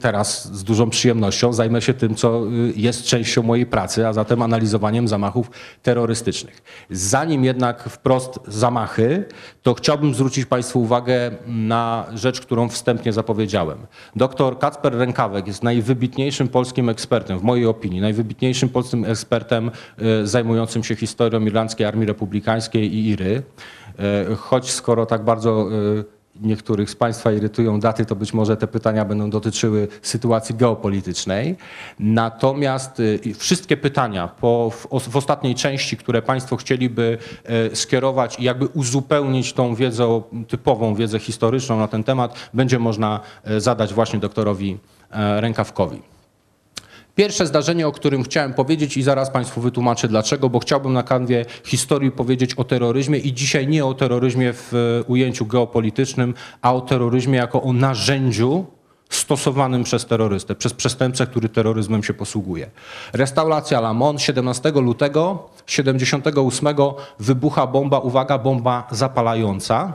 [0.00, 4.42] Teraz z dużą przyjemnością zajmę się tym, co y, jest częścią mojej pracy, a zatem
[4.42, 5.50] analizowaniem zamachów
[5.82, 6.62] terrorystycznych.
[6.90, 9.24] Zanim jednak wprost zamachy,
[9.62, 13.78] to chciałbym zwrócić Państwu uwagę na rzecz, którą wstępnie zapowiedziałem.
[14.16, 19.70] Doktor Kacper Rękawek jest najwybitniejszym polskim ekspertem, w mojej opinii, najwybitniejszym polskim ekspertem
[20.22, 23.42] y, zajmującym się historią Irlandzkiej Armii Republikańskiej i IRY.
[24.32, 25.68] Y, Choć skoro tak bardzo
[26.40, 31.56] niektórych z Państwa irytują daty, to być może te pytania będą dotyczyły sytuacji geopolitycznej.
[31.98, 38.38] Natomiast y, wszystkie pytania po, w, os- w ostatniej części, które Państwo chcieliby e, skierować
[38.38, 43.94] i jakby uzupełnić tą wiedzę, typową wiedzę historyczną na ten temat, będzie można e, zadać
[43.94, 44.78] właśnie doktorowi
[45.10, 46.02] e, Rękawkowi.
[47.20, 51.44] Pierwsze zdarzenie, o którym chciałem powiedzieć i zaraz Państwu wytłumaczę dlaczego, bo chciałbym na kanwie
[51.64, 56.80] historii powiedzieć o terroryzmie i dzisiaj nie o terroryzmie w e, ujęciu geopolitycznym, a o
[56.80, 58.66] terroryzmie jako o narzędziu
[59.10, 62.70] stosowanym przez terrorystę, przez przestępcę, który terroryzmem się posługuje.
[63.12, 66.68] Restauracja Lamon 17 lutego 78
[67.18, 69.92] wybucha bomba, uwaga, bomba zapalająca.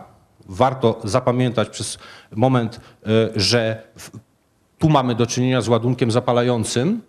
[0.50, 1.98] Warto zapamiętać przez
[2.36, 3.84] moment, e, że
[4.80, 7.02] tu mamy do czynienia z ładunkiem zapalającym.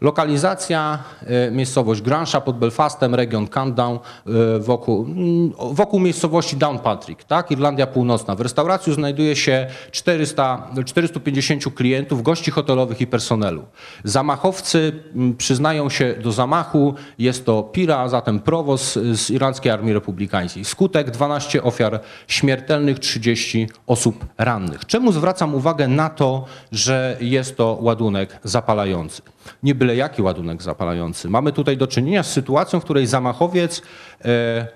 [0.00, 7.50] Lokalizacja, e, miejscowość Gransha pod Belfastem, region Countdown, e, wokół, mm, wokół miejscowości Downpatrick, tak?
[7.50, 8.34] Irlandia Północna.
[8.34, 13.62] W restauracji znajduje się 400, 450 klientów, gości hotelowych i personelu.
[14.04, 19.92] Zamachowcy mm, przyznają się do zamachu, jest to Pira, a zatem prowoz z Irlandzkiej Armii
[19.92, 20.64] Republikańskiej.
[20.64, 24.86] Skutek 12 ofiar śmiertelnych, 30 osób rannych.
[24.86, 29.35] Czemu zwracam uwagę na to, że jest to ładunek zapalający?
[29.62, 31.28] Nie byle jaki ładunek zapalający.
[31.28, 33.82] Mamy tutaj do czynienia z sytuacją, w której zamachowiec
[34.24, 34.66] e,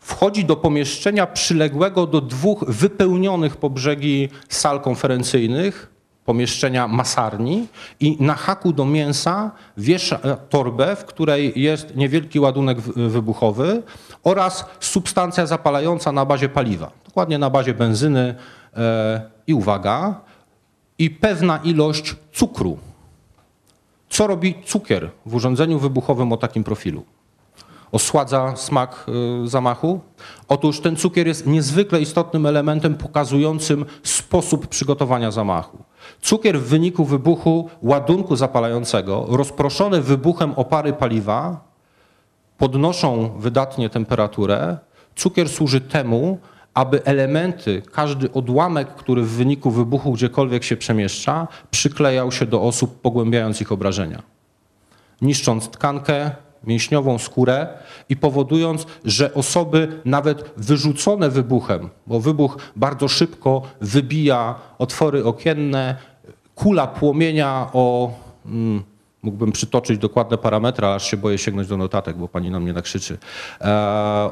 [0.00, 5.90] wchodzi do pomieszczenia przyległego do dwóch wypełnionych po brzegi sal konferencyjnych,
[6.24, 7.66] pomieszczenia masarni
[8.00, 10.18] i na haku do mięsa wiesza
[10.50, 13.82] torbę, w której jest niewielki ładunek wy- wybuchowy
[14.24, 18.34] oraz substancja zapalająca na bazie paliwa, dokładnie na bazie benzyny
[18.76, 20.20] e, i uwaga,
[20.98, 22.78] i pewna ilość cukru.
[24.18, 27.04] Co robi cukier w urządzeniu wybuchowym o takim profilu?
[27.92, 29.06] Osładza smak
[29.44, 30.00] y, zamachu?
[30.48, 35.78] Otóż ten cukier jest niezwykle istotnym elementem pokazującym sposób przygotowania zamachu.
[36.20, 41.64] Cukier w wyniku wybuchu ładunku zapalającego, rozproszony wybuchem opary paliwa,
[42.56, 44.78] podnoszą wydatnie temperaturę.
[45.16, 46.38] Cukier służy temu,
[46.78, 53.00] aby elementy, każdy odłamek, który w wyniku wybuchu gdziekolwiek się przemieszcza, przyklejał się do osób,
[53.00, 54.22] pogłębiając ich obrażenia.
[55.22, 56.30] Niszcząc tkankę,
[56.64, 57.68] mięśniową skórę
[58.08, 65.96] i powodując, że osoby nawet wyrzucone wybuchem, bo wybuch bardzo szybko wybija otwory okienne,
[66.54, 68.10] kula płomienia o,
[68.46, 68.82] mm,
[69.22, 73.18] mógłbym przytoczyć dokładne parametry, aż się boję sięgnąć do notatek, bo pani na mnie nakrzyczy,
[73.60, 73.66] e,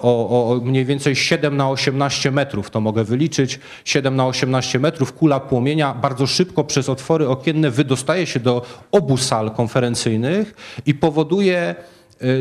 [0.03, 5.13] o, o mniej więcej 7 na 18 metrów, to mogę wyliczyć, 7 na 18 metrów,
[5.13, 5.95] kula płomienia.
[5.95, 10.55] Bardzo szybko przez otwory okienne wydostaje się do obu sal konferencyjnych
[10.87, 11.75] i powoduje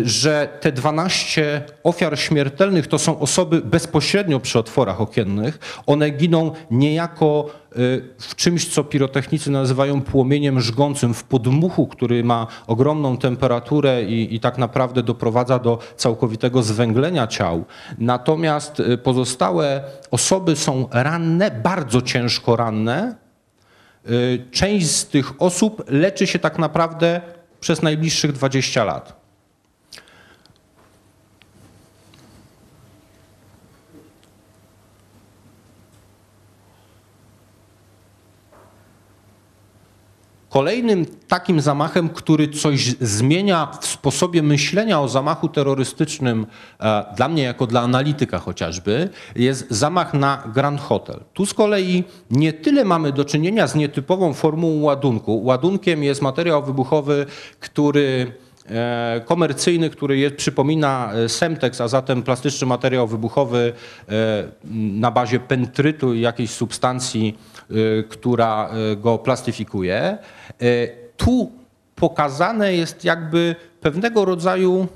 [0.03, 5.59] że te 12 ofiar śmiertelnych to są osoby bezpośrednio przy otworach okiennych.
[5.85, 7.75] One giną niejako y,
[8.19, 14.39] w czymś, co pirotechnicy nazywają płomieniem żgącym, w podmuchu, który ma ogromną temperaturę i, i
[14.39, 17.65] tak naprawdę doprowadza do całkowitego zwęglenia ciał.
[17.97, 23.15] Natomiast y, pozostałe osoby są ranne, bardzo ciężko ranne.
[24.09, 27.21] Y, Część z tych osób leczy się tak naprawdę
[27.59, 29.24] przez najbliższych 20 lat.
[40.55, 46.47] Kolejnym takim zamachem, który coś zmienia w sposobie myślenia o zamachu terrorystycznym,
[46.79, 51.19] e, dla mnie jako dla analityka chociażby, jest zamach na Grand Hotel.
[51.33, 55.43] Tu z kolei nie tyle mamy do czynienia z nietypową formułą ładunku.
[55.43, 57.25] Ładunkiem jest materiał wybuchowy,
[57.59, 58.31] który
[59.25, 63.73] komercyjny, który jest, przypomina e, Semtex, a zatem plastyczny materiał wybuchowy
[64.09, 64.13] e,
[64.73, 67.37] na bazie pentrytu i jakiejś substancji,
[67.69, 69.95] e, która e, go plastyfikuje.
[69.97, 70.17] E,
[71.17, 71.51] Tu
[71.95, 74.87] pokazane jest jakby pewnego rodzaju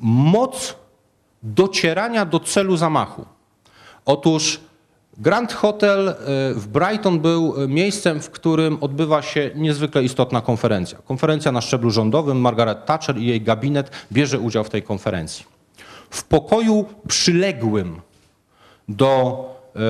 [0.00, 0.76] moc
[1.42, 3.26] docierania do celu zamachu.
[4.04, 4.60] Otóż
[5.20, 6.14] Grand Hotel e,
[6.54, 10.98] w Brighton był e, miejscem, w którym odbywa się niezwykle istotna konferencja.
[10.98, 12.40] Konferencja na szczeblu rządowym.
[12.40, 15.44] Margaret Thatcher i jej gabinet bierze udział w tej konferencji.
[16.10, 18.00] W pokoju przyległym
[18.88, 19.44] do
[19.76, 19.80] e,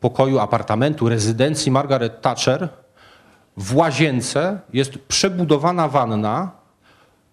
[0.00, 2.68] pokoju apartamentu, rezydencji Margaret Thatcher
[3.56, 6.50] w łazience jest przebudowana wanna.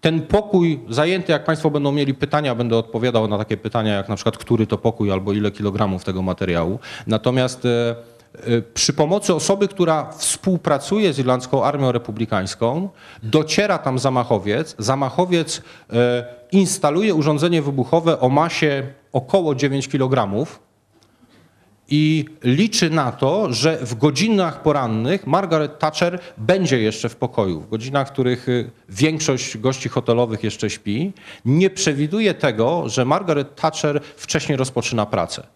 [0.04, 4.16] Ten pokój zajęty, jak Państwo będą mieli pytania, będę odpowiadał na takie pytania, jak na
[4.16, 6.80] przykład, który to pokój albo ile kilogramów tego materiału.
[7.08, 7.96] Natomiast e,
[8.36, 12.90] e, przy pomocy osoby, która współpracuje z Irlandzką Armią Republikańską,
[13.24, 14.76] dociera tam zamachowiec.
[14.80, 15.62] Zamachowiec
[15.94, 18.84] e, instaluje urządzenie wybuchowe o masie
[19.14, 20.60] około 9 kilogramów
[21.96, 27.70] i liczy na to, że w godzinach porannych Margaret Thatcher będzie jeszcze w pokoju, w
[27.70, 31.14] godzinach, w których y, większość gości hotelowych jeszcze śpi.
[31.46, 35.48] Nie przewiduje tego, że Margaret Thatcher wcześniej rozpoczyna pracę.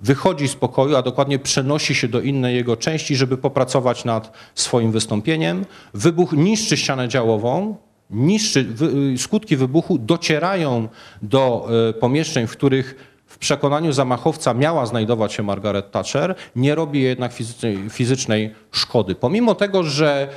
[0.00, 4.92] Wychodzi z pokoju, a dokładnie przenosi się do innej jego części, żeby popracować nad swoim
[4.92, 5.64] wystąpieniem.
[5.94, 7.76] Wybuch niszczy ścianę działową,
[8.10, 8.66] niszczy,
[9.14, 10.88] y, skutki wybuchu docierają
[11.22, 13.07] do y, pomieszczeń, w których
[13.38, 19.14] w przekonaniu zamachowca miała znajdować się Margaret Thatcher, nie robi jednak fizycznej, fizycznej szkody.
[19.14, 20.28] Pomimo tego, że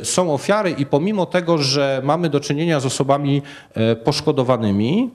[0.00, 3.42] y, są ofiary i pomimo tego, że mamy do czynienia z osobami
[3.92, 5.10] y, poszkodowanymi,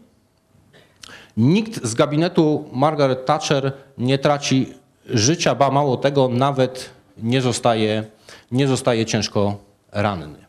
[1.38, 4.74] nikt z gabinetu Margaret Thatcher nie traci
[5.10, 8.04] życia, ba mało tego, nawet nie zostaje,
[8.52, 9.58] nie zostaje ciężko
[9.92, 10.46] ranny.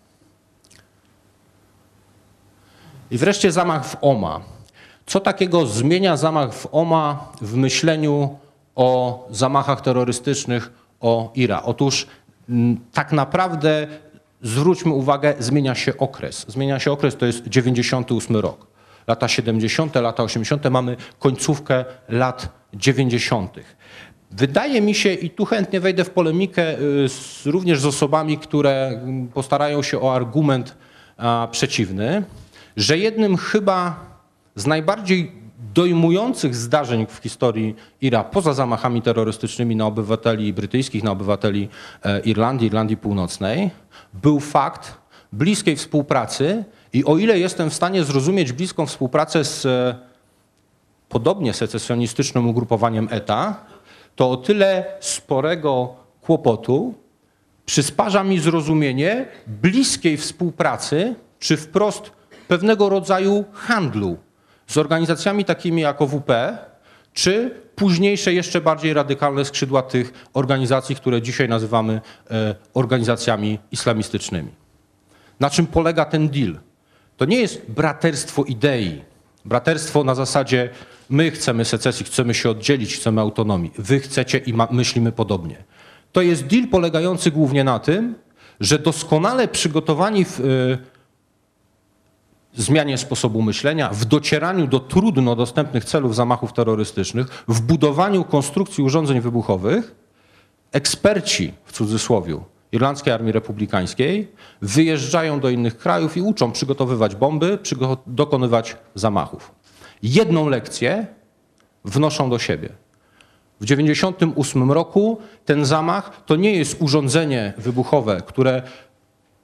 [3.10, 4.55] I wreszcie zamach w Oma.
[5.06, 8.38] Co takiego zmienia zamach w Oma w myśleniu
[8.74, 11.62] o zamachach terrorystycznych o IRA?
[11.62, 12.06] Otóż
[12.48, 13.86] m, tak naprawdę
[14.42, 16.44] zwróćmy uwagę, zmienia się okres.
[16.48, 18.66] Zmienia się okres, to jest 98 rok.
[19.06, 23.56] Lata 70., lata 80., mamy końcówkę lat 90.
[24.30, 28.88] Wydaje mi się, i tu chętnie wejdę w polemikę y, z, również z osobami, które
[28.88, 30.76] mm, postarają się o argument
[31.16, 32.22] a, przeciwny,
[32.76, 34.15] że jednym chyba
[34.56, 35.32] z najbardziej
[35.74, 41.68] dojmujących zdarzeń w historii IRA, poza zamachami terrorystycznymi na obywateli brytyjskich, na obywateli
[42.04, 43.70] e, Irlandii, Irlandii Północnej,
[44.14, 44.98] był fakt
[45.32, 49.96] bliskiej współpracy i o ile jestem w stanie zrozumieć bliską współpracę z e,
[51.08, 53.64] podobnie secesjonistycznym ugrupowaniem ETA,
[54.16, 56.94] to o tyle sporego kłopotu
[57.66, 62.10] przysparza mi zrozumienie bliskiej współpracy, czy wprost
[62.48, 64.16] pewnego rodzaju handlu
[64.66, 66.58] z organizacjami takimi jak OWP,
[67.12, 72.00] czy późniejsze, jeszcze bardziej radykalne skrzydła tych organizacji, które dzisiaj nazywamy
[72.30, 74.50] e, organizacjami islamistycznymi.
[75.40, 76.58] Na czym polega ten deal?
[77.16, 79.02] To nie jest braterstwo idei,
[79.44, 80.70] braterstwo na zasadzie
[81.10, 85.64] my chcemy secesji, chcemy się oddzielić, chcemy autonomii, wy chcecie i myślimy podobnie.
[86.12, 88.14] To jest deal polegający głównie na tym,
[88.60, 90.78] że doskonale przygotowani w, y,
[92.56, 99.20] zmianie sposobu myślenia, w docieraniu do trudno dostępnych celów zamachów terrorystycznych, w budowaniu konstrukcji urządzeń
[99.20, 99.94] wybuchowych,
[100.72, 102.38] eksperci w cudzysłowie
[102.72, 104.32] Irlandzkiej Armii Republikańskiej
[104.62, 109.52] wyjeżdżają do innych krajów i uczą przygotowywać bomby, przygo dokonywać zamachów.
[110.02, 111.06] Jedną lekcję
[111.84, 112.68] wnoszą do siebie.
[113.60, 118.62] W 1998 roku ten zamach to nie jest urządzenie wybuchowe, które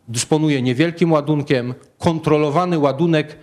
[0.08, 3.38] dysponuje niewielkim ładunkiem, kontrolowany ładunek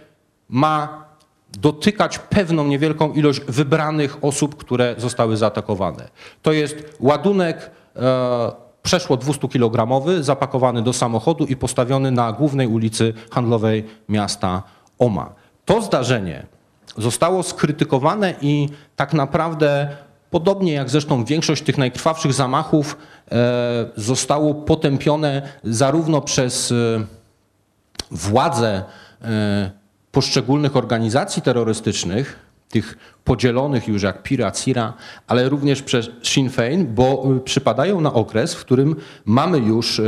[0.49, 1.05] ma
[1.51, 6.09] dotykać pewną niewielką ilość wybranych osób, które zostały zaatakowane.
[6.41, 8.51] To jest ładunek e,
[8.83, 14.63] przeszło 200-kilogramowy, zapakowany do samochodu i postawiony na głównej ulicy handlowej miasta
[14.99, 15.33] Oma.
[15.65, 16.45] To zdarzenie
[16.97, 19.97] zostało skrytykowane i tak naprawdę
[20.29, 22.97] Podobnie jak zresztą większość tych najkrwawszych zamachów
[23.31, 26.75] e, zostało potępione zarówno przez e,
[28.11, 28.83] władze
[29.21, 29.71] e,
[30.11, 32.39] poszczególnych organizacji terrorystycznych,
[32.69, 34.93] tych podzielonych już jak PIRA, CIRA,
[35.27, 38.95] ale również przez Sinn Féin, bo przypadają na okres, w którym
[39.25, 40.01] mamy już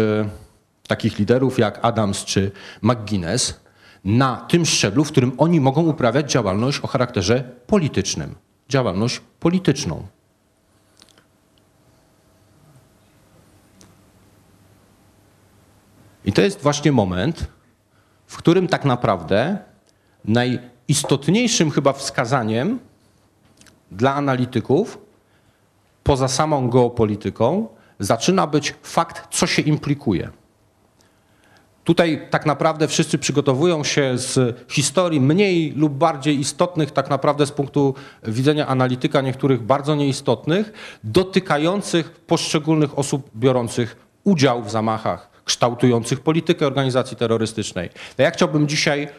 [0.88, 3.60] takich liderów jak Adams czy McGuinness
[4.06, 8.36] na tym szczeblu, w którym oni mogą uprawiać działalność o charakterze politycznym
[8.72, 10.08] działalność polityczną.
[16.26, 17.48] I to jest właśnie moment,
[18.32, 19.58] w którym tak naprawdę
[20.26, 22.80] najistotniejszym chyba wskazaniem
[23.92, 24.98] dla analityków,
[26.04, 27.68] poza samą geopolityką,
[28.00, 30.30] zaczyna być fakt, co się implikuje.
[31.84, 37.52] Tutaj tak naprawdę wszyscy przygotowują się z historii mniej lub bardziej istotnych, tak naprawdę z
[37.52, 40.72] punktu widzenia analityka, niektórych bardzo nieistotnych,
[41.04, 47.90] dotykających poszczególnych osób biorących udział w zamachach, kształtujących politykę organizacji terrorystycznej.
[48.18, 49.10] Ja chciałbym dzisiaj e,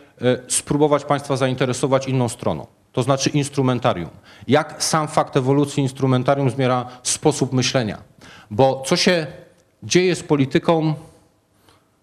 [0.48, 4.10] spróbować Państwa zainteresować inną stroną, to znaczy instrumentarium.
[4.48, 7.98] Jak sam fakt ewolucji instrumentarium zmiera sposób myślenia.
[8.50, 9.26] Bo co się
[9.82, 10.94] dzieje z polityką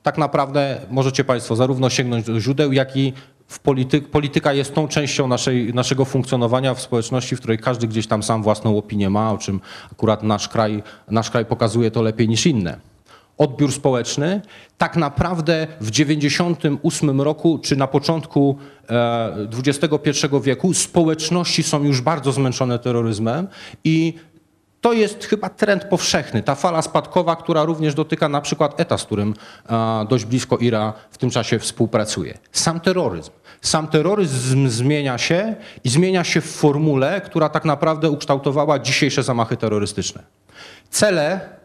[0.03, 3.13] tak naprawdę możecie Państwo zarówno sięgnąć do źródeł, jak i
[3.47, 8.07] w polityk, polityka jest tą częścią naszej, naszego funkcjonowania w społeczności, w której każdy gdzieś
[8.07, 9.61] tam sam własną opinię ma, o czym
[9.91, 12.88] akurat nasz kraj, nasz kraj pokazuje to lepiej niż inne
[13.39, 14.41] odbiór społeczny.
[14.77, 18.57] Tak naprawdę w 98 roku czy na początku
[18.89, 23.47] e, XXI wieku społeczności są już bardzo zmęczone terroryzmem
[23.83, 24.13] i
[24.81, 29.03] to jest chyba trend powszechny, ta fala spadkowa, która również dotyka na przykład ETA, z
[29.03, 29.33] którym
[29.69, 32.37] e, dość blisko IRA w tym czasie współpracuje.
[32.51, 33.31] Sam terroryzm.
[33.61, 39.57] Sam terroryzm zmienia się i zmienia się w formule, która tak naprawdę ukształtowała dzisiejsze zamachy
[39.57, 40.23] terrorystyczne.
[40.89, 41.58] Cele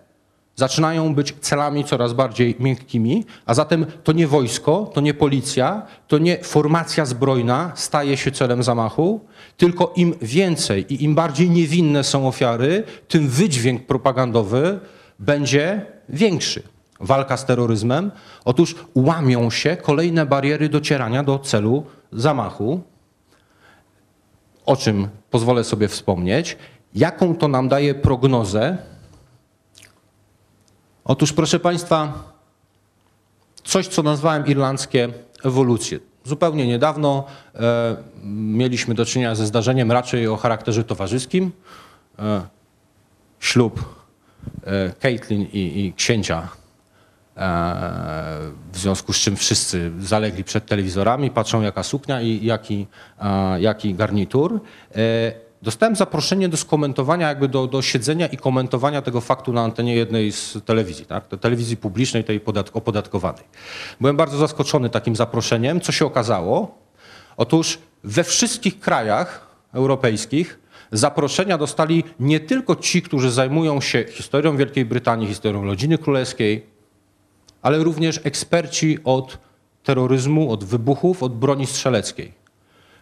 [0.56, 6.18] zaczynają być celami coraz bardziej miękkimi, a zatem to nie wojsko, to nie policja, to
[6.18, 9.20] nie formacja zbrojna staje się celem zamachu,
[9.56, 14.80] tylko im więcej i im bardziej niewinne są ofiary, tym wydźwięk propagandowy
[15.18, 16.62] będzie większy.
[17.00, 18.10] Walka z terroryzmem.
[18.44, 22.80] Otóż łamią się kolejne bariery docierania do celu zamachu,
[24.66, 26.56] o czym pozwolę sobie wspomnieć.
[26.94, 28.78] Jaką to nam daje prognozę
[31.04, 32.12] Otóż, proszę Państwa,
[33.64, 35.08] coś, co nazwałem irlandzkie
[35.44, 35.98] ewolucje.
[36.24, 37.24] Zupełnie niedawno
[37.54, 41.52] e, mieliśmy do czynienia ze zdarzeniem raczej o charakterze towarzyskim.
[42.18, 42.42] E,
[43.40, 44.04] ślub
[44.66, 46.48] e, Caitlin i, i księcia,
[47.36, 47.40] e,
[48.72, 52.86] w związku z czym wszyscy zalegli przed telewizorami, patrzą jaka suknia i jaki,
[53.58, 54.60] jaki garnitur.
[54.96, 59.94] E, Dostałem zaproszenie do skomentowania, jakby do, do siedzenia i komentowania tego faktu na antenie
[59.94, 61.28] jednej z telewizji, tak?
[61.40, 63.44] telewizji publicznej, tej podatk opodatkowanej.
[64.00, 65.80] Byłem bardzo zaskoczony takim zaproszeniem.
[65.80, 66.78] Co się okazało?
[67.36, 70.58] Otóż we wszystkich krajach europejskich
[70.92, 76.66] zaproszenia dostali nie tylko ci, którzy zajmują się historią Wielkiej Brytanii, historią rodziny królewskiej,
[77.62, 79.38] ale również eksperci od
[79.82, 82.32] terroryzmu, od wybuchów, od broni strzeleckiej.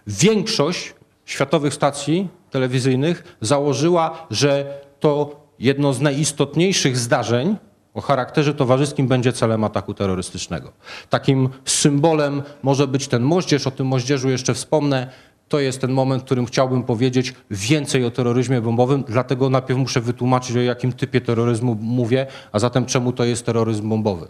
[0.07, 0.95] Większość
[1.25, 7.57] światowych stacji telewizyjnych założyła, że to jedno z najistotniejszych zdarzeń
[7.95, 10.73] o charakterze towarzyskim będzie celem ataku terrorystycznego.
[11.11, 15.11] Takim symbolem może być ten moździerz, o tym moździerzu jeszcze wspomnę.
[15.49, 20.01] To jest ten moment, w którym chciałbym powiedzieć więcej o terroryzmie bombowym, dlatego najpierw muszę
[20.01, 24.27] wytłumaczyć, o jakim typie terroryzmu mówię, a zatem czemu to jest terroryzm bombowy.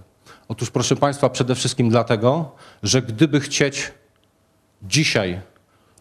[0.48, 2.52] Otóż, proszę Państwa, przede wszystkim dlatego,
[2.82, 3.92] że gdyby chcieć
[4.82, 5.40] dzisiaj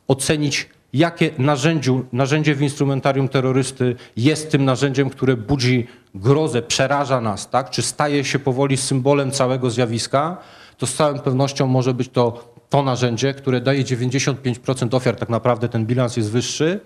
[0.07, 7.49] ocenić jakie narzędziu, narzędzie w instrumentarium terrorysty jest tym narzędziem, które budzi grozę, przeraża nas,
[7.49, 7.69] tak?
[7.69, 10.37] czy staje się powoli symbolem całego zjawiska,
[10.77, 15.69] to z całą pewnością może być to to narzędzie, które daje 95% ofiar, tak naprawdę
[15.69, 16.79] ten bilans jest wyższy,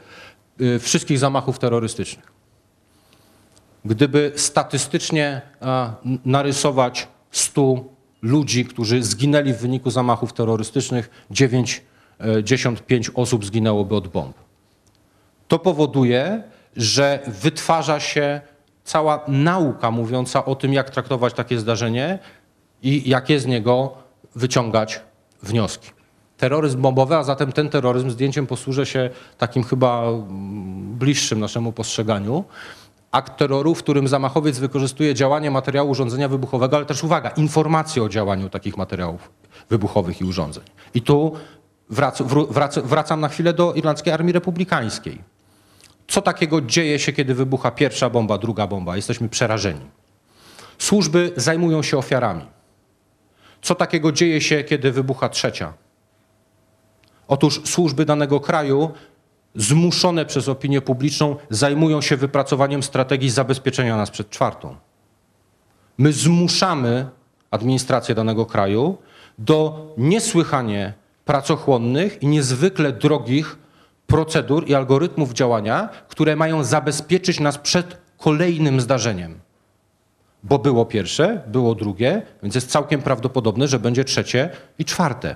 [0.59, 2.31] yy, wszystkich zamachów terrorystycznych.
[3.85, 5.93] Gdyby statystycznie a,
[6.25, 7.83] narysować 100
[8.21, 11.81] ludzi, którzy zginęli w wyniku zamachów terrorystycznych, 9
[12.43, 14.35] 95 osób zginęłoby od bomb.
[15.47, 16.43] To powoduje,
[16.75, 18.41] że wytwarza się
[18.83, 22.19] cała nauka mówiąca o tym, jak traktować takie zdarzenie
[22.83, 23.93] i jakie z niego
[24.35, 25.01] wyciągać
[25.43, 25.89] wnioski.
[26.37, 32.43] Terroryzm bombowy, a zatem ten terroryzm zdjęciem posłużę się takim chyba mm, bliższym naszemu postrzeganiu.
[33.11, 38.09] Akt terroru, w którym zamachowiec wykorzystuje działanie materiału urządzenia wybuchowego, ale też uwaga, informacje o
[38.09, 39.31] działaniu takich materiałów
[39.69, 40.63] wybuchowych i urządzeń.
[40.93, 41.33] I tu
[41.89, 45.21] Wrac, wrac, wracam na chwilę do Irlandzkiej Armii Republikańskiej.
[46.07, 48.95] Co takiego dzieje się, kiedy wybucha pierwsza bomba, druga bomba?
[48.95, 49.85] Jesteśmy przerażeni.
[50.77, 52.45] Służby zajmują się ofiarami.
[53.61, 55.73] Co takiego dzieje się, kiedy wybucha trzecia?
[57.27, 58.91] Otóż służby danego kraju,
[59.55, 64.75] zmuszone przez opinię publiczną, zajmują się wypracowaniem strategii zabezpieczenia nas przed czwartą.
[65.97, 67.09] My zmuszamy
[67.51, 68.97] administrację danego kraju
[69.37, 70.93] do niesłychanie
[71.25, 73.57] pracochłonnych i niezwykle drogich
[74.07, 79.39] procedur i algorytmów działania, które mają zabezpieczyć nas przed kolejnym zdarzeniem.
[80.43, 84.49] Bo było pierwsze, było drugie, więc jest całkiem prawdopodobne, że będzie trzecie
[84.79, 85.35] i czwarte.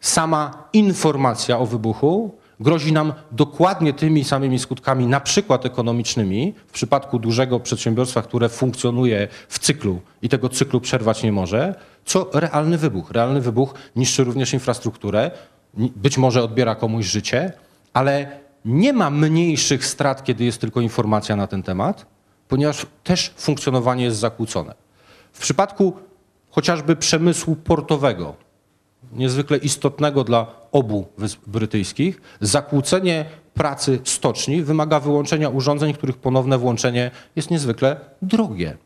[0.00, 7.18] Sama informacja o wybuchu grozi nam dokładnie tymi samymi skutkami, na przykład ekonomicznymi, w przypadku
[7.18, 11.74] dużego przedsiębiorstwa, które funkcjonuje w cyklu i tego cyklu przerwać nie może,
[12.04, 13.10] co realny wybuch.
[13.10, 15.30] Realny wybuch niszczy również infrastrukturę,
[15.74, 17.52] być może odbiera komuś życie,
[17.92, 22.06] ale nie ma mniejszych strat, kiedy jest tylko informacja na ten temat,
[22.48, 24.74] ponieważ też funkcjonowanie jest zakłócone.
[25.32, 25.92] W przypadku
[26.50, 28.34] chociażby przemysłu portowego,
[29.12, 33.24] niezwykle istotnego dla obu wysp brytyjskich, zakłócenie
[33.54, 38.76] pracy stoczni wymaga wyłączenia urządzeń, których ponowne włączenie jest niezwykle drogie.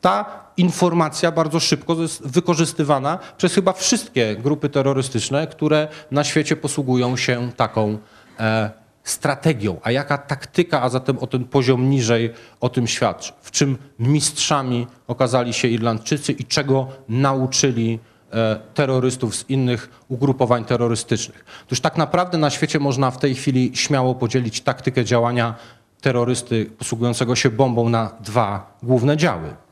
[0.00, 7.16] ta informacja bardzo szybko jest wykorzystywana przez chyba wszystkie grupy terrorystyczne, które na świecie posługują
[7.16, 7.98] się taką
[8.40, 8.70] e,
[9.04, 9.80] strategią.
[9.82, 13.32] A jaka taktyka, a zatem o ten poziom niżej o tym świadczy?
[13.42, 17.98] W czym mistrzami okazali się Irlandczycy i czego nauczyli
[18.32, 21.44] e, terrorystów z innych ugrupowań terrorystycznych?
[21.66, 25.54] Otóż tak naprawdę na świecie można w tej chwili śmiało podzielić taktykę działania
[26.00, 29.65] terrorysty posługującego się bombą na dwa główne działy.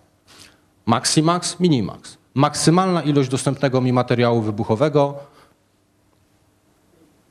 [0.87, 2.18] Maximax, Minimax.
[2.35, 5.14] Maksymalna ilość dostępnego mi materiału wybuchowego,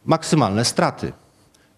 [0.05, 1.13] maksymalne straty.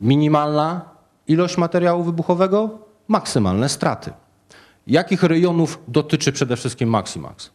[0.02, 0.82] Minimalna
[1.28, 2.70] ilość materiału wybuchowego,
[3.08, 4.14] maksymalne straty.
[4.88, 7.50] Jakich rejonów dotyczy przede wszystkim Maximax?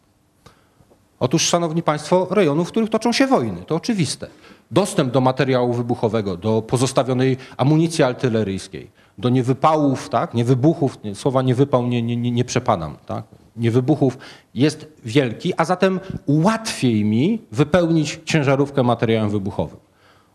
[1.21, 4.27] Otóż, szanowni państwo, rejonów, w których toczą się wojny, to oczywiste.
[4.71, 11.87] Dostęp do materiału wybuchowego, do pozostawionej amunicji artyleryjskiej, do niewypałów, tak, niewybuchów, nie, słowa niewypał
[11.87, 13.25] nie, nie, nie, nie przepadam, tak,
[13.61, 14.19] niewybuchów
[14.55, 19.79] jest wielki, a zatem łatwiej mi wypełnić ciężarówkę materiałem wybuchowym.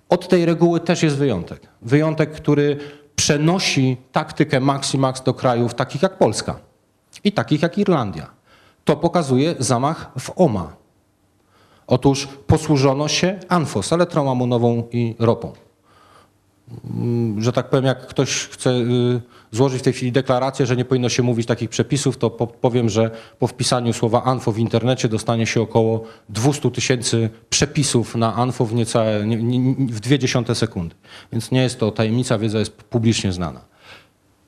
[0.10, 1.62] Od tej reguły też jest wyjątek.
[1.82, 2.78] Wyjątek, który
[3.16, 6.60] przenosi taktykę Maximax do krajów takich jak Polska
[7.24, 8.32] i takich jak Irlandia.
[8.84, 10.76] To pokazuje zamach w OMA.
[11.88, 15.54] Otóż posłużono się ANFOS, elektrą amonową i ropą.
[16.96, 20.86] Mm, Że tak powiem, jak ktoś chce y, złożyć w tej chwili deklarację, że nie
[20.86, 25.08] powinno się mówić takich przepisów, to po- powiem, że po wpisaniu słowa ANFO w internecie
[25.10, 30.20] dostanie się około 200 tysięcy przepisów na ANFO w, niecałe, nie, nie, nie- w dwie
[30.20, 30.96] dziesiąte sekundy.
[31.32, 33.62] Więc nie jest to tajemnica, wiedza jest publicznie znana.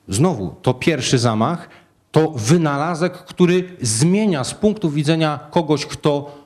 [0.08, 1.68] Znowu, to pierwszy zamach
[2.10, 6.38] to wynalazek, który zmienia z punktu widzenia kogoś, kto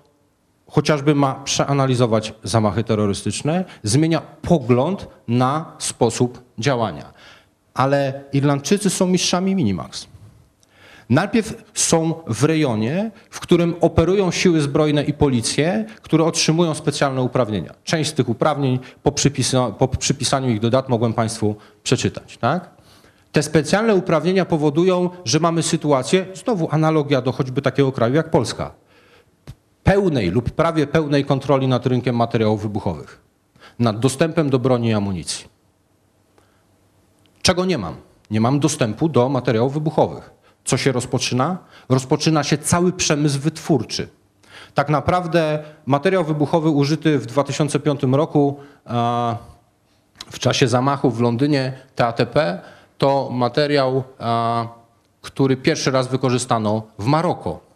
[0.73, 7.13] chociażby ma przeanalizować zamachy terrorystyczne, zmienia pogląd na sposób działania.
[7.75, 10.07] Ale Irlandczycy są mistrzami Minimax.
[11.11, 17.75] Najpierw są w rejonie, w którym operują siły zbrojne i policje, które otrzymują specjalne uprawnienia.
[17.85, 19.13] Część z tych uprawnień po,
[19.79, 22.39] po przypisaniu ich do dat mogłem Państwu przeczytać.
[22.39, 22.71] Tak?
[23.33, 28.82] Te specjalne uprawnienia powodują, że mamy sytuację, znowu analogia do choćby takiego kraju jak Polska,
[29.93, 33.21] pełnej lub prawie pełnej kontroli nad rynkiem materiałów wybuchowych,
[33.79, 35.49] nad dostępem do broni i amunicji.
[37.43, 37.97] Czego nie mam?
[38.31, 40.31] Nie mam dostępu do materiałów wybuchowych.
[40.65, 41.59] Co się rozpoczyna?
[41.89, 44.09] Rozpoczyna się cały przemysł wytwórczy.
[44.75, 48.61] Tak naprawdę materiał wybuchowy użyty w 2005 roku
[50.31, 52.61] w czasie zamachów w Londynie TATP
[52.99, 54.03] to materiał,
[55.23, 57.72] który pierwszy raz wykorzystano w Maroko.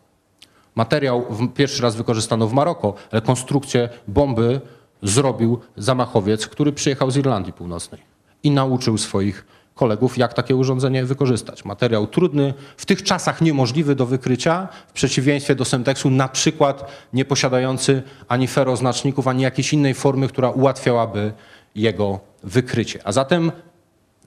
[0.77, 1.25] Materiał
[1.55, 4.61] pierwszy raz wykorzystano w Maroko, ale konstrukcję bomby
[5.03, 8.01] zrobił zamachowiec, który przyjechał z Irlandii Północnej
[8.43, 11.65] i nauczył swoich kolegów, jak takie urządzenie wykorzystać.
[11.65, 17.25] Materiał trudny, w tych czasach niemożliwy do wykrycia, w przeciwieństwie do Semtexu, na przykład nie
[17.25, 21.33] posiadający ani feroznaczników, ani jakiejś innej formy, która ułatwiałaby
[21.75, 23.01] jego wykrycie.
[23.05, 23.53] A zatem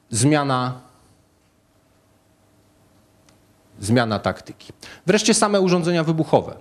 [0.10, 0.89] zmiana
[3.80, 4.74] zmiana taktyki.
[5.06, 6.56] Wreszcie same urządzenia wybuchowe.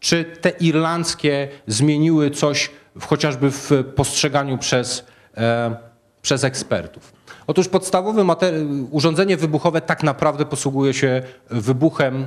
[0.00, 5.04] Czy te irlandzkie zmieniły coś w, chociażby w postrzeganiu przez,
[5.36, 5.76] e,
[6.22, 7.12] przez ekspertów?
[7.46, 8.36] Otóż podstawowe
[8.90, 12.26] urządzenie wybuchowe tak naprawdę posługuje się wybuchem,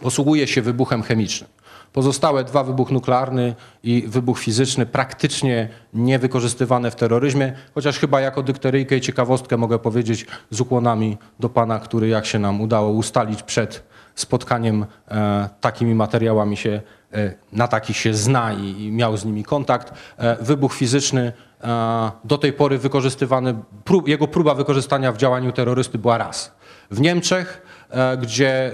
[0.00, 1.50] posługuje się wybuchem chemicznym.
[1.92, 8.96] Pozostałe dwa, wybuch nuklearny i wybuch fizyczny, praktycznie niewykorzystywane w terroryzmie, chociaż chyba jako dykteryjkę
[8.96, 13.82] i ciekawostkę mogę powiedzieć z ukłonami do pana, który jak się nam udało ustalić przed
[14.14, 16.80] spotkaniem e, takimi materiałami się,
[17.12, 19.92] e, na takich się zna i, i miał z nimi kontakt.
[20.18, 25.98] E, wybuch fizyczny e, do tej pory wykorzystywany, prób, jego próba wykorzystania w działaniu terrorysty
[25.98, 26.52] była raz.
[26.90, 28.70] W Niemczech, e, gdzie e,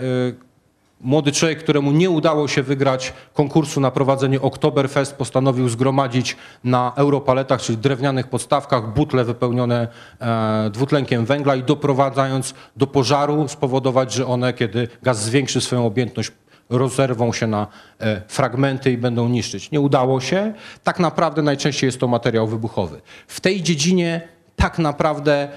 [1.01, 7.61] Młody człowiek, któremu nie udało się wygrać konkursu na prowadzenie Oktoberfest, postanowił zgromadzić na europaletach,
[7.61, 9.88] czyli drewnianych podstawkach, butle wypełnione
[10.20, 16.32] e, dwutlenkiem węgla i doprowadzając do pożaru spowodować, że one, kiedy gaz zwiększy swoją objętność,
[16.70, 17.66] rozerwą się na
[18.01, 19.70] e, fragmenty i będą niszczyć.
[19.70, 20.55] Nie udało się.
[20.84, 23.01] Tak naprawdę najczęściej jest to materiał wybuchowy.
[23.26, 25.49] W tej dziedzinie tak naprawdę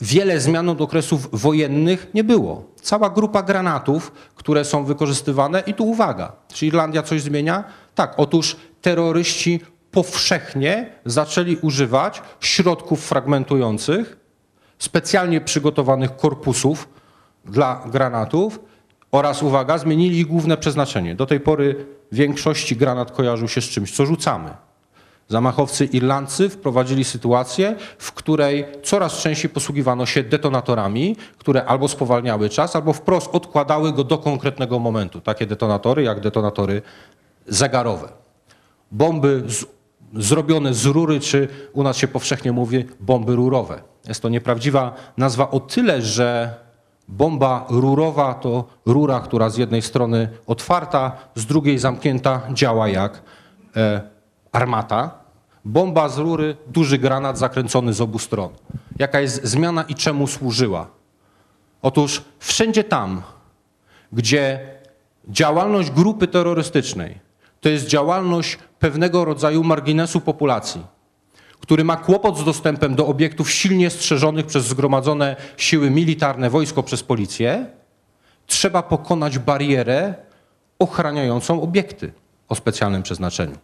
[0.00, 2.64] wiele zmian od okresów wojennych nie było.
[2.82, 7.64] Cała grupa granatów, które są wykorzystywane, i tu uwaga, czy Irlandia coś zmienia?
[7.94, 9.60] Tak, otóż terroryści
[9.90, 14.16] powszechnie zaczęli używać środków fragmentujących,
[14.78, 16.88] specjalnie przygotowanych korpusów
[17.44, 18.60] dla granatów
[19.12, 21.14] oraz, uwaga, zmienili główne przeznaczenie.
[21.14, 24.50] Do tej pory większości granat kojarzył się z czymś, co rzucamy.
[25.28, 32.76] Zamachowcy Irlandcy wprowadzili sytuację, w której coraz częściej posługiwano się detonatorami, które albo spowalniały czas,
[32.76, 35.20] albo wprost odkładały go do konkretnego momentu.
[35.20, 36.82] Takie detonatory jak detonatory
[37.46, 38.08] zegarowe.
[38.92, 39.66] Bomby z,
[40.14, 43.82] zrobione z rury, czy u nas się powszechnie mówi bomby rurowe.
[44.08, 46.54] Jest to nieprawdziwa nazwa o tyle, że
[47.08, 53.22] bomba rurowa to rura, która z jednej strony otwarta, z drugiej zamknięta, działa jak
[53.76, 54.13] e,
[54.54, 55.10] armata.
[55.64, 58.50] Bomba z rury, duży granat zakręcony z obu stron.
[58.98, 60.86] Jaka jest zmiana i czemu służyła?
[61.82, 63.22] Otóż wszędzie tam,
[64.12, 64.60] gdzie
[65.28, 67.18] działalność grupy terrorystycznej
[67.60, 70.86] to jest działalność pewnego rodzaju marginesu populacji,
[71.60, 77.02] który ma kłopot z dostępem do obiektów silnie strzeżonych przez zgromadzone siły militarne, wojsko, przez
[77.02, 77.66] policję,
[78.46, 80.14] trzeba pokonać barierę
[80.78, 82.12] ochraniającą obiekty
[82.48, 83.56] o specjalnym przeznaczeniu.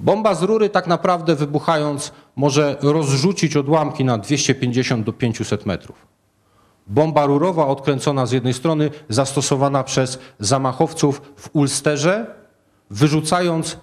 [0.00, 6.06] Bomba z rury tak naprawdę wybuchając może rozrzucić odłamki na 250 do 500 metrów.
[6.86, 12.26] Bomba rurowa odkręcona z jednej strony, zastosowana przez zamachowców w Ulsterze,
[12.90, 13.76] wyrzucając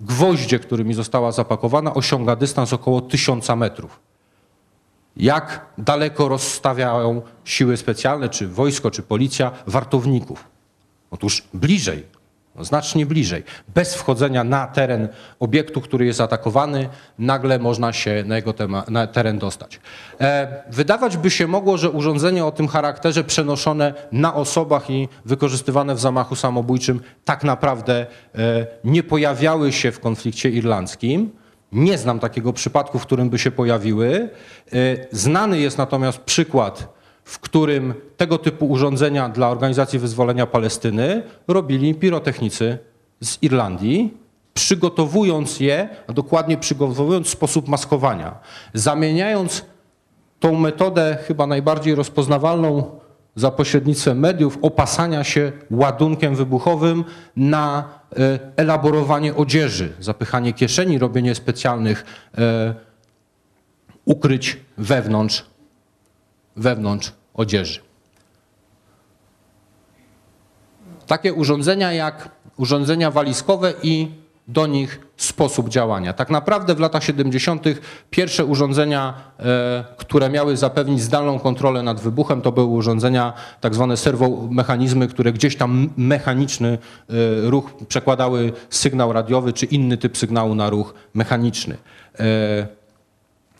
[0.00, 4.00] gwoździe, którymi została zapakowana, osiąga dystans około 1000 metrów.
[5.16, 10.44] Jak daleko rozstawiają siły specjalne, czy wojsko, czy policja, wartowników?
[11.10, 12.06] Otóż bliżej,
[12.60, 13.44] znacznie bliżej.
[13.74, 15.08] Bez wchodzenia na teren
[15.40, 16.88] obiektu, który jest atakowany,
[17.18, 19.80] nagle można się na jego tema, na teren dostać.
[20.20, 25.94] E, wydawać by się mogło, że urządzenia o tym charakterze przenoszone na osobach i wykorzystywane
[25.94, 31.30] w zamachu samobójczym tak naprawdę e, nie pojawiały się w konflikcie irlandzkim.
[31.72, 34.30] Nie znam takiego przypadku, w którym by się pojawiły.
[34.72, 36.97] E, znany jest natomiast przykład
[37.28, 42.78] w którym tego typu urządzenia dla Organizacji Wyzwolenia Palestyny robili pirotechnicy
[43.20, 44.14] z Irlandii,
[44.54, 48.38] przygotowując je, a dokładnie przygotowując sposób maskowania,
[48.74, 49.64] zamieniając
[50.40, 52.98] tą metodę chyba najbardziej rozpoznawalną
[53.34, 57.04] za pośrednictwem mediów opasania się ładunkiem wybuchowym
[57.36, 57.84] na
[58.16, 62.04] e, elaborowanie odzieży, zapychanie kieszeni, robienie specjalnych
[62.38, 62.74] e,
[64.04, 65.44] ukryć wewnątrz,
[66.58, 67.80] wewnątrz odzieży.
[71.06, 74.08] Takie urządzenia jak urządzenia walizkowe i
[74.48, 76.12] do nich sposób działania.
[76.12, 77.64] Tak naprawdę w latach 70.
[78.10, 83.96] pierwsze urządzenia, e, które miały zapewnić zdalną kontrolę nad wybuchem, to były urządzenia, tak zwane
[83.96, 87.14] serwomechanizmy, które gdzieś tam mechaniczny e,
[87.50, 91.76] ruch przekładały sygnał radiowy czy inny typ sygnału na ruch mechaniczny.
[92.20, 92.66] E,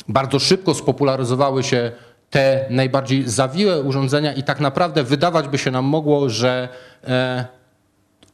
[0.09, 1.92] bardzo szybko spopularyzowały się
[2.31, 6.68] te najbardziej zawiłe urządzenia i tak naprawdę wydawać by się nam mogło, że
[7.05, 7.45] e,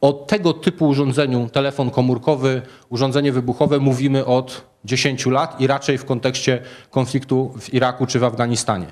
[0.01, 6.05] o tego typu urządzeniu, telefon komórkowy, urządzenie wybuchowe mówimy od 10 lat i raczej w
[6.05, 8.87] kontekście konfliktu w Iraku czy w Afganistanie.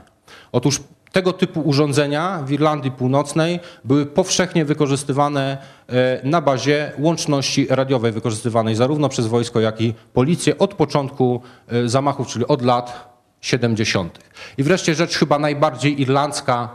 [0.51, 0.79] Otóż
[1.11, 5.57] tego typu urządzenia w Irlandii Północnej były powszechnie wykorzystywane
[5.89, 11.89] e, na bazie łączności radiowej, wykorzystywanej zarówno przez wojsko, jak i policję od początku e,
[11.89, 13.12] zamachów, czyli od lat
[13.43, 14.19] 70.
[14.57, 16.69] I wreszcie rzecz chyba najbardziej irlandzka,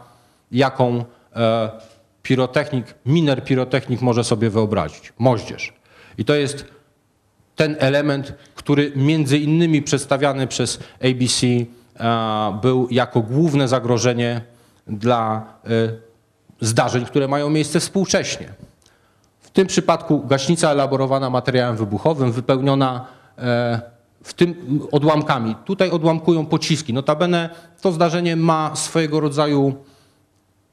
[0.52, 1.04] jaką
[1.36, 1.70] e,
[2.22, 5.12] pirotechnik, miner pirotechnik może sobie wyobrazić.
[5.18, 5.72] Moździerz.
[6.18, 6.64] I to jest
[7.56, 14.40] ten element, który między innymi przedstawiany przez ABC e, był jako główne zagrożenie
[14.86, 15.68] dla e,
[16.60, 18.48] zdarzeń, które mają miejsce współcześnie.
[19.40, 23.06] W tym przypadku gaśnica elaborowana materiałem wybuchowym, wypełniona
[24.22, 25.54] w tym odłamkami.
[25.64, 26.92] Tutaj odłamkują pociski.
[26.92, 27.50] Notabene
[27.80, 29.74] to zdarzenie ma swojego rodzaju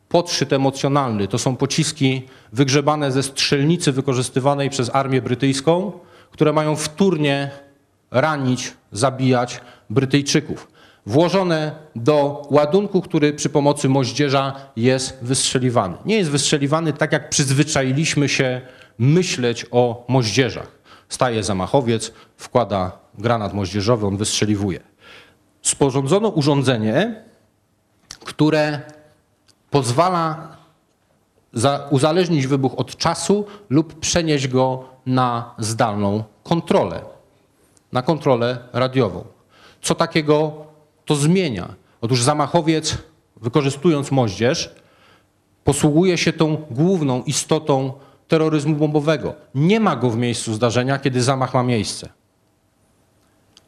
[0.10, 1.28] podszyt emocjonalny.
[1.28, 5.92] To są pociski wygrzebane ze strzelnicy wykorzystywanej przez armię brytyjską,
[6.32, 7.52] które mają wtórnie
[8.12, 10.68] ranić, zabijać Brytyjczyków.
[11.06, 15.98] Włożone do ładunku, który przy pomocy moździerza jest wystrzeliwany.
[16.06, 18.62] Nie jest wystrzeliwany tak, jak przyzwyczailiśmy się
[18.98, 20.72] myśleć o moździerzach.
[21.10, 24.80] Staje zamachowiec, wkłada granat moździerzowy, on wystrzeliwuje.
[25.62, 27.24] Sporządzono urządzenie,
[28.26, 28.82] które
[29.70, 30.56] pozwala
[31.54, 37.02] za, uzależnić wybuch od czasu lub przenieść go na zdalną kontrolę,
[37.92, 39.24] na kontrolę radiową.
[39.82, 40.66] Co takiego
[41.06, 41.76] to zmienia?
[42.02, 42.98] Otóż zamachowiec,
[43.42, 44.76] wykorzystując moździerz,
[45.64, 47.94] posługuje się tą główną istotą
[48.28, 49.34] terroryzmu bombowego.
[49.56, 52.10] Nie ma go w miejscu zdarzenia, kiedy zamach ma miejsce.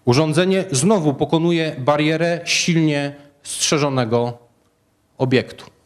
[0.07, 4.37] Urządzenie znowu pokonuje barierę silnie strzeżonego
[5.17, 5.77] obiektu.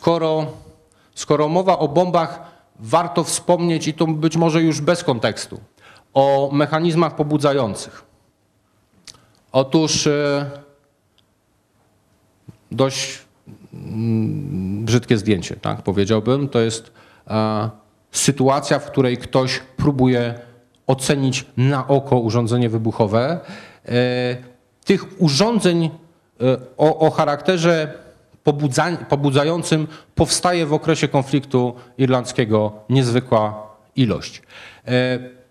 [0.00, 0.46] skoro,
[1.14, 2.40] skoro mowa o bombach,
[2.78, 5.60] warto wspomnieć, i to być może już bez kontekstu,
[6.14, 8.04] o mechanizmach pobudzających.
[9.52, 10.50] Otóż e,
[12.70, 13.18] dość
[14.84, 16.48] brzydkie zdjęcie, tak powiedziałbym.
[16.48, 16.92] To jest
[17.26, 17.70] e,
[18.12, 20.34] sytuacja, w której ktoś próbuje
[20.86, 23.40] ocenić na oko urządzenie wybuchowe.
[23.88, 23.90] E,
[24.84, 25.90] tych urządzeń e,
[26.76, 27.94] o, o charakterze
[28.44, 34.42] pobudza, pobudzającym powstaje w okresie konfliktu irlandzkiego niezwykła ilość.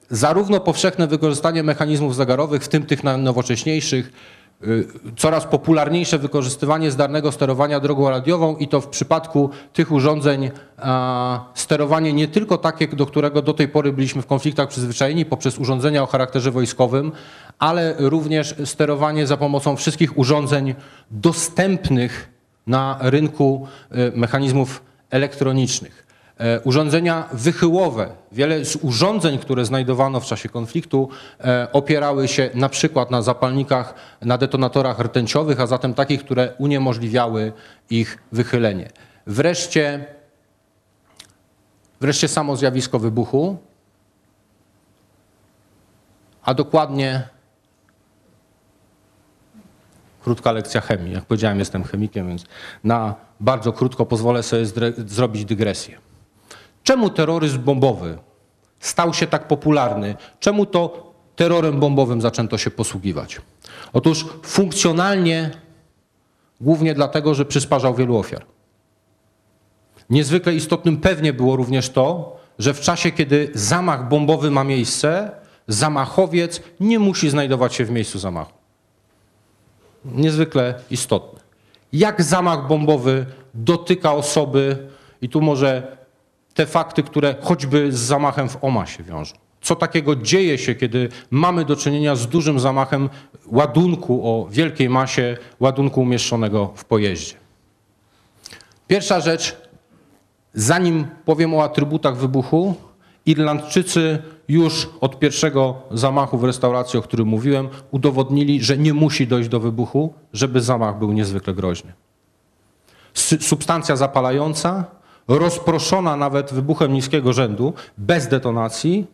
[0.10, 4.12] Zarówno powszechne wykorzystanie mechanizmów zegarowych, w tym tych najnowocześniejszych,
[5.18, 10.52] coraz popularniejsze wykorzystywanie zdarnego sterowania drogą radiową i to w przypadku tych urządzeń
[11.54, 16.04] sterowanie nie tylko takie, do którego do tej pory byliśmy w konfliktach przyzwyczajeni poprzez urządzenia
[16.04, 17.12] o charakterze wojskowym,
[17.60, 20.76] ale również sterowanie za pomocą wszystkich urządzeń
[21.12, 22.30] dostępnych
[22.68, 26.09] na rynku y, mechanizmów elektronicznych.
[26.40, 28.10] E, Urządzenia wychyłowe.
[28.32, 31.10] Wiele z urządzeń, które znajdowano w czasie konfliktu,
[31.40, 37.54] e, opierały się na przykład na zapalnikach, na detonatorach rtęciowych, a zatem takich, które uniemożliwiały
[37.90, 38.90] ich wychylenie.
[39.28, 40.06] Wreszcie,
[42.02, 43.58] wreszcie samo zjawisko wybuchu,
[46.44, 47.28] a dokładnie
[50.24, 51.14] krótka lekcja chemii.
[51.14, 52.46] Jak powiedziałem, jestem chemikiem, więc
[52.84, 54.66] na bardzo krótko pozwolę sobie
[55.06, 56.09] zrobić dygresję.
[56.90, 58.18] Czemu terroryzm bombowy
[58.80, 60.16] stał się tak popularny?
[60.40, 63.42] Czemu to terrorem bombowym zaczęto się posługiwać?
[63.94, 65.52] Otóż funkcjonalnie
[66.62, 68.46] głównie dlatego, że przysparzał wielu ofiar.
[70.10, 75.32] Niezwykle istotnym pewnie było również to, że w czasie, kiedy zamach bombowy ma miejsce,
[75.68, 78.54] zamachowiec nie musi znajdować się w miejscu zamachu.
[80.06, 81.40] Niezwykle istotne.
[81.94, 84.90] Jak zamach bombowy dotyka osoby,
[85.22, 85.99] i tu może
[86.54, 89.36] te fakty, które choćby z zamachem w OMA się wiążą.
[89.62, 93.10] Co takiego dzieje się, kiedy mamy do czynienia z dużym zamachem
[93.48, 97.36] ładunku o wielkiej masie, ładunku umieszczonego w pojeździe?
[98.88, 99.58] Pierwsza rzecz,
[100.54, 102.76] zanim powiem o atrybutach wybuchu,
[103.26, 109.50] Irlandczycy już od pierwszego zamachu w restauracji, o którym mówiłem, udowodnili, że nie musi dojść
[109.50, 111.94] do wybuchu, żeby zamach był niezwykle groźny.
[113.40, 114.86] Substancja zapalająca,
[115.30, 119.08] rozproszona nawet wybuchem niskiego rzędu, bez detonacji,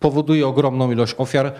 [0.00, 1.52] powoduje ogromną ilość ofiar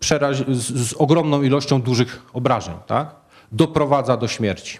[0.00, 2.74] z, z ogromną ilością dużych obrażeń.
[2.86, 3.14] Tak?
[3.52, 4.78] Doprowadza do śmierci.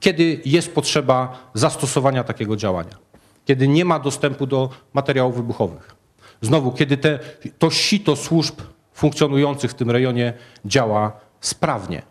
[0.00, 2.96] Kiedy jest potrzeba zastosowania takiego działania?
[3.44, 5.94] Kiedy nie ma dostępu do materiałów wybuchowych.
[6.40, 7.18] Znowu, kiedy te,
[7.58, 8.60] to sito służb
[8.92, 10.32] funkcjonujących w tym rejonie
[10.64, 12.02] działa sprawnie.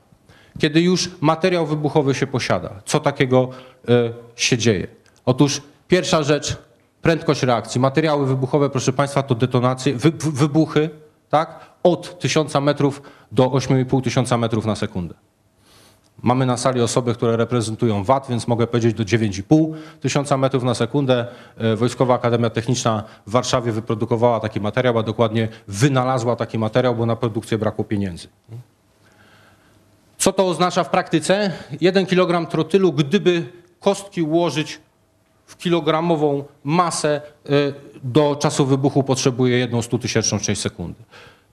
[0.59, 2.81] Kiedy już materiał wybuchowy się posiada.
[2.85, 3.49] Co takiego
[3.89, 4.87] e, się dzieje?
[5.31, 6.57] Otóż pierwsza rzecz,
[7.01, 7.81] prędkość reakcji.
[7.81, 10.89] Materiały wybuchowe, proszę Państwa, to detonacje, wy, wy- wybuchy,
[11.29, 11.59] tak?
[11.83, 13.01] Od 1000 metrów
[13.31, 15.15] do 8,5 tysiąca metrów na sekundę.
[16.21, 20.73] Mamy na sali osoby, które reprezentują VAT, więc mogę powiedzieć do 9,5 tysiąca metrów na
[20.73, 21.27] sekundę.
[21.57, 27.05] E, Wojskowa Akademia Techniczna w Warszawie wyprodukowała taki materiał, a dokładnie wynalazła taki materiał, bo
[27.05, 28.27] na produkcję brakło pieniędzy.
[30.17, 31.51] Co to oznacza w praktyce?
[31.81, 34.79] 1 kg trotylu, gdyby kostki ułożyć
[35.51, 37.73] w kilogramową masę, y,
[38.03, 41.03] do czasu wybuchu potrzebuje jedną 100 tysięczną część sekundy.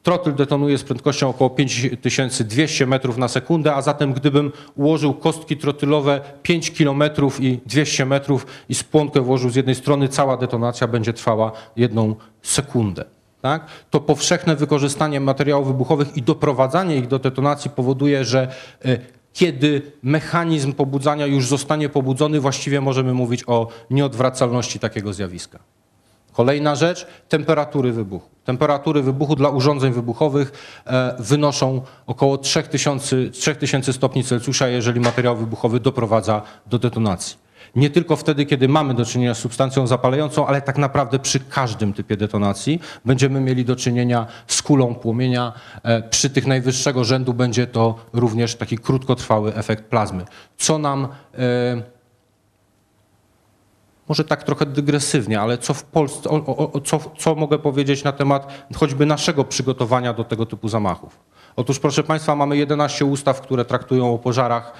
[0.03, 6.21] Trotyl detonuje z prędkością około 5200 metrów na sekundę, a zatem gdybym ułożył kostki trotylowe
[6.43, 7.03] 5 km
[7.41, 13.05] i 200 metrów i spłonkę włożył z jednej strony, cała detonacja będzie trwała jedną sekundę.
[13.43, 13.67] Tak?
[13.91, 18.49] To powszechne wykorzystanie materiałów wybuchowych i doprowadzanie ich do detonacji powoduje, że
[18.87, 25.59] y, kiedy mechanizm pobudzania już zostanie pobudzony, właściwie możemy mówić o nieodwracalności takiego zjawiska.
[26.33, 28.29] Kolejna rzecz, temperatury wybuchu.
[28.45, 30.53] Temperatury wybuchu dla urządzeń wybuchowych
[30.87, 37.37] e, wynoszą około 3000, 3000 stopni Celsjusza, jeżeli materiał wybuchowy doprowadza do detonacji.
[37.77, 41.93] Nie tylko wtedy, kiedy mamy do czynienia z substancją zapalającą, ale tak naprawdę przy każdym
[41.93, 45.53] typie detonacji będziemy mieli do czynienia z kulą płomienia.
[45.83, 50.25] E, Przy tych najwyższego rzędu będzie to również taki krótkotrwały efekt plazmy.
[50.57, 51.09] Co nam
[51.39, 51.83] e,
[54.09, 56.31] może tak trochę dygresywnie, ale co w Polsce,
[56.85, 61.19] co, co mogę powiedzieć na temat choćby naszego przygotowania do tego typu zamachów?
[61.57, 64.73] Otóż, proszę Państwa, mamy 11 ustaw, które traktują o pożarach.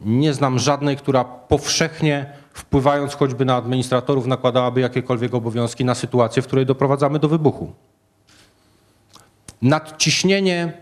[0.00, 6.46] Nie znam żadnej, która powszechnie wpływając choćby na administratorów, nakładałaby jakiekolwiek obowiązki na sytuację, w
[6.46, 7.72] której doprowadzamy do wybuchu.
[9.62, 10.72] Nadciśnienie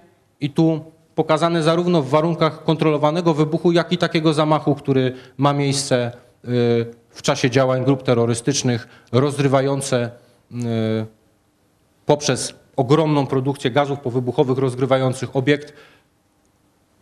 [0.40, 0.84] i tu
[1.14, 6.12] pokazane zarówno w warunkach kontrolowanego wybuchu, jak i takiego zamachu, który ma miejsce
[6.44, 6.48] y,
[7.10, 10.10] w czasie działań grup terrorystycznych, rozrywające
[10.52, 10.56] y,
[12.06, 15.72] poprzez ogromną produkcję gazów powybuchowych rozgrywających obiekt,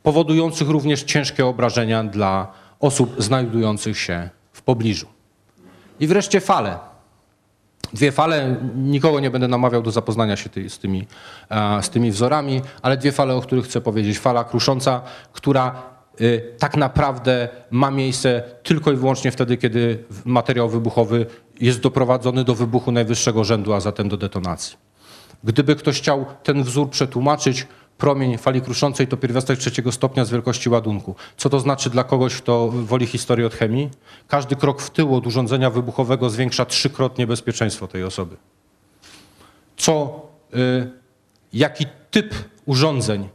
[0.02, 5.06] powodujących również ciężkie obrażenia dla osób znajdujących się w pobliżu.
[6.00, 6.78] I wreszcie fale.
[7.92, 11.06] Dwie fale, nikogo nie będę namawiał do zapoznania się ty, z, tymi,
[11.50, 14.18] e, z tymi wzorami, ale dwie fale, o których chcę powiedzieć.
[14.18, 15.00] Fala krusząca,
[15.32, 15.82] która
[16.20, 21.26] y, tak naprawdę ma miejsce tylko i wyłącznie wtedy, kiedy materiał wybuchowy
[21.60, 24.76] jest doprowadzony do wybuchu najwyższego rzędu, a zatem do detonacji.
[25.44, 27.66] Gdyby ktoś chciał ten wzór przetłumaczyć,
[27.98, 31.14] promień fali kruszącej to pierwiastek trzeciego stopnia z wielkości ładunku.
[31.36, 33.90] Co to znaczy dla kogoś, kto woli historię od chemii?
[34.28, 38.36] Każdy krok w tył od urządzenia wybuchowego zwiększa trzykrotnie bezpieczeństwo tej osoby.
[39.76, 40.90] Co, y,
[41.52, 42.34] jaki typ
[42.66, 43.28] urządzeń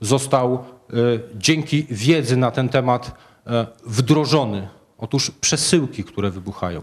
[0.00, 3.08] został y, dzięki wiedzy na ten temat
[3.46, 3.50] y,
[3.86, 4.68] wdrożony?
[4.98, 6.82] Otóż przesyłki, które wybuchają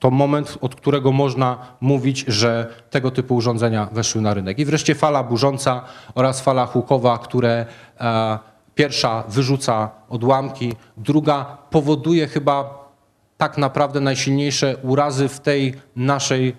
[0.00, 4.58] to moment, od którego można mówić, że tego typu urządzenia weszły na rynek.
[4.58, 5.84] I wreszcie fala burząca
[6.14, 7.66] oraz fala hukowa, które
[8.00, 8.38] e,
[8.74, 12.88] pierwsza wyrzuca odłamki, druga powoduje chyba
[13.36, 16.54] tak naprawdę najsilniejsze urazy w tej naszej e,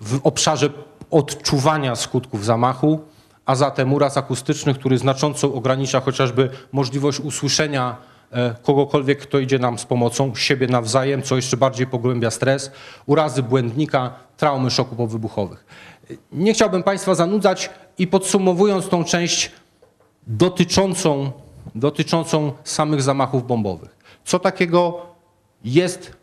[0.00, 0.70] w obszarze
[1.10, 3.00] odczuwania skutków zamachu,
[3.46, 7.96] a zatem uraz akustyczny, który znacząco ogranicza chociażby możliwość usłyszenia
[8.62, 12.70] kogokolwiek, kto idzie nam z pomocą, siebie nawzajem, co jeszcze bardziej pogłębia stres,
[13.06, 15.64] urazy błędnika, traumy szoku powybuchowych.
[16.32, 19.52] Nie chciałbym Państwa zanudzać i podsumowując tą część
[20.26, 21.32] dotyczącą,
[21.74, 23.96] dotyczącą samych zamachów bombowych.
[24.24, 25.06] Co takiego
[25.64, 26.16] jest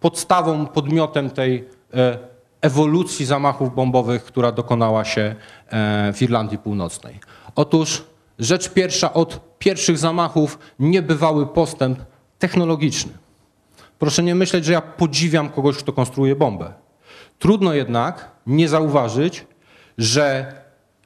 [0.00, 2.18] podstawą, podmiotem tej e,
[2.60, 5.34] ewolucji zamachów bombowych, która dokonała się
[5.68, 7.20] e, w Irlandii Północnej.
[7.54, 8.04] Otóż
[8.38, 11.98] rzecz pierwsza, od pierwszych zamachów niebywały postęp
[12.38, 13.12] technologiczny.
[13.98, 16.72] Proszę nie myśleć, że ja podziwiam kogoś, kto konstruuje bombę.
[17.38, 19.46] Trudno jednak nie zauważyć,
[19.98, 20.52] że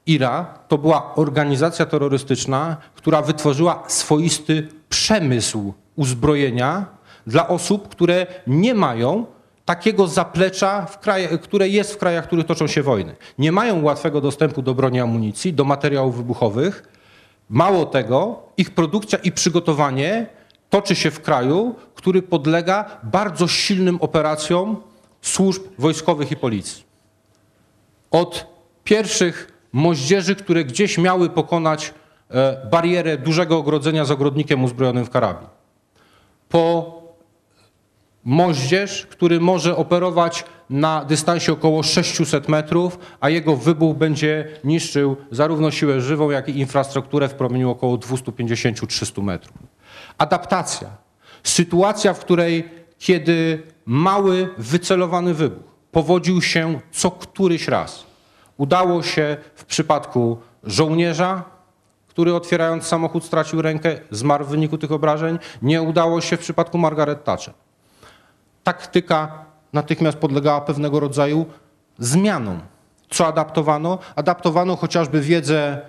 [0.07, 6.87] IRA to była organizacja terrorystyczna, która wytworzyła swoisty przemysł uzbrojenia
[7.27, 9.27] dla osób, które nie mają
[9.65, 10.87] takiego zaplecza,
[11.43, 13.17] które jest w krajach, w których toczą się wojny.
[13.39, 16.98] Nie mają łatwego dostępu do broni amunicji, do materiałów wybuchowych.
[17.49, 20.27] Mało tego, ich produkcja i przygotowanie
[20.71, 24.77] toczy się w kraju, który podlega bardzo silnym operacjom
[25.23, 26.85] służb wojskowych i policji.
[28.11, 28.47] Od
[28.85, 31.95] pierwszych moździerzy, które gdzieś miały pokonać
[32.31, 35.49] e, barierę dużego ogrodzenia z ogrodnikiem uzbrojonym w karabin.
[36.49, 36.98] Po
[38.25, 45.71] moździerz, który może operować na dystansie około 600 metrów, a jego wybuch będzie niszczył zarówno
[45.71, 49.57] siłę żywą, jak i infrastrukturę w promieniu około 250-300 metrów.
[50.19, 50.89] Adaptacja.
[51.43, 58.05] Sytuacja, w której kiedy mały, wycelowany wybuch powodził się co któryś raz.
[58.57, 61.43] Udało się w przypadku żołnierza,
[62.09, 65.39] który otwierając samochód stracił rękę, zmarł w wyniku tych obrażeń.
[65.63, 67.55] Nie udało się w przypadku Margaret Thatcher
[68.69, 71.47] taktyka natychmiast podlegała pewnego rodzaju
[71.99, 72.61] zmianom.
[73.11, 73.99] Co adaptowano?
[74.17, 75.81] Adaptowano chociażby wiedzę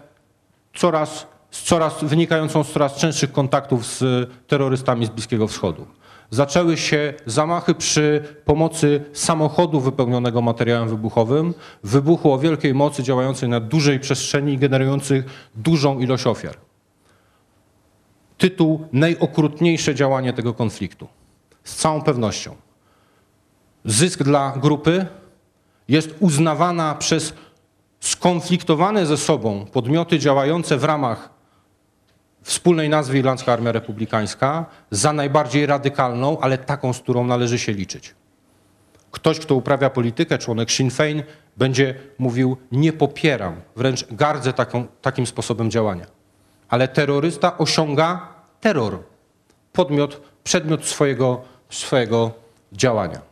[0.75, 5.85] coraz, coraz, wynikającą z coraz częstszych kontaktów z terrorystami z Bliskiego Wschodu.
[6.29, 11.53] Zaczęły się zamachy przy pomocy samochodu wypełnionego materiałem wybuchowym,
[11.83, 15.25] wybuchu o wielkiej mocy działającej na dużej przestrzeni i generujących
[15.55, 16.55] dużą ilość ofiar.
[18.37, 21.07] Tytuł Najokrutniejsze działanie tego konfliktu.
[21.63, 22.68] Z całą pewnością
[23.89, 25.05] zysk dla grupy
[25.87, 27.33] jest uznawana przez
[27.99, 31.29] skonfliktowane ze sobą podmioty działające w ramach
[32.41, 38.15] wspólnej nazwy Irlandzka Armia Republikańska za najbardziej radykalną, ale taką, z którą należy się liczyć.
[39.11, 41.23] Ktoś, kto uprawia politykę, członek Sinn Féin,
[41.57, 46.05] będzie mówił: Nie popieram, wręcz gardzę taką, takim sposobem działania.
[46.69, 48.27] Ale terrorysta osiąga
[48.61, 48.99] terror,
[49.73, 52.31] podmiot, przedmiot swojego, swojego
[52.71, 53.28] działania.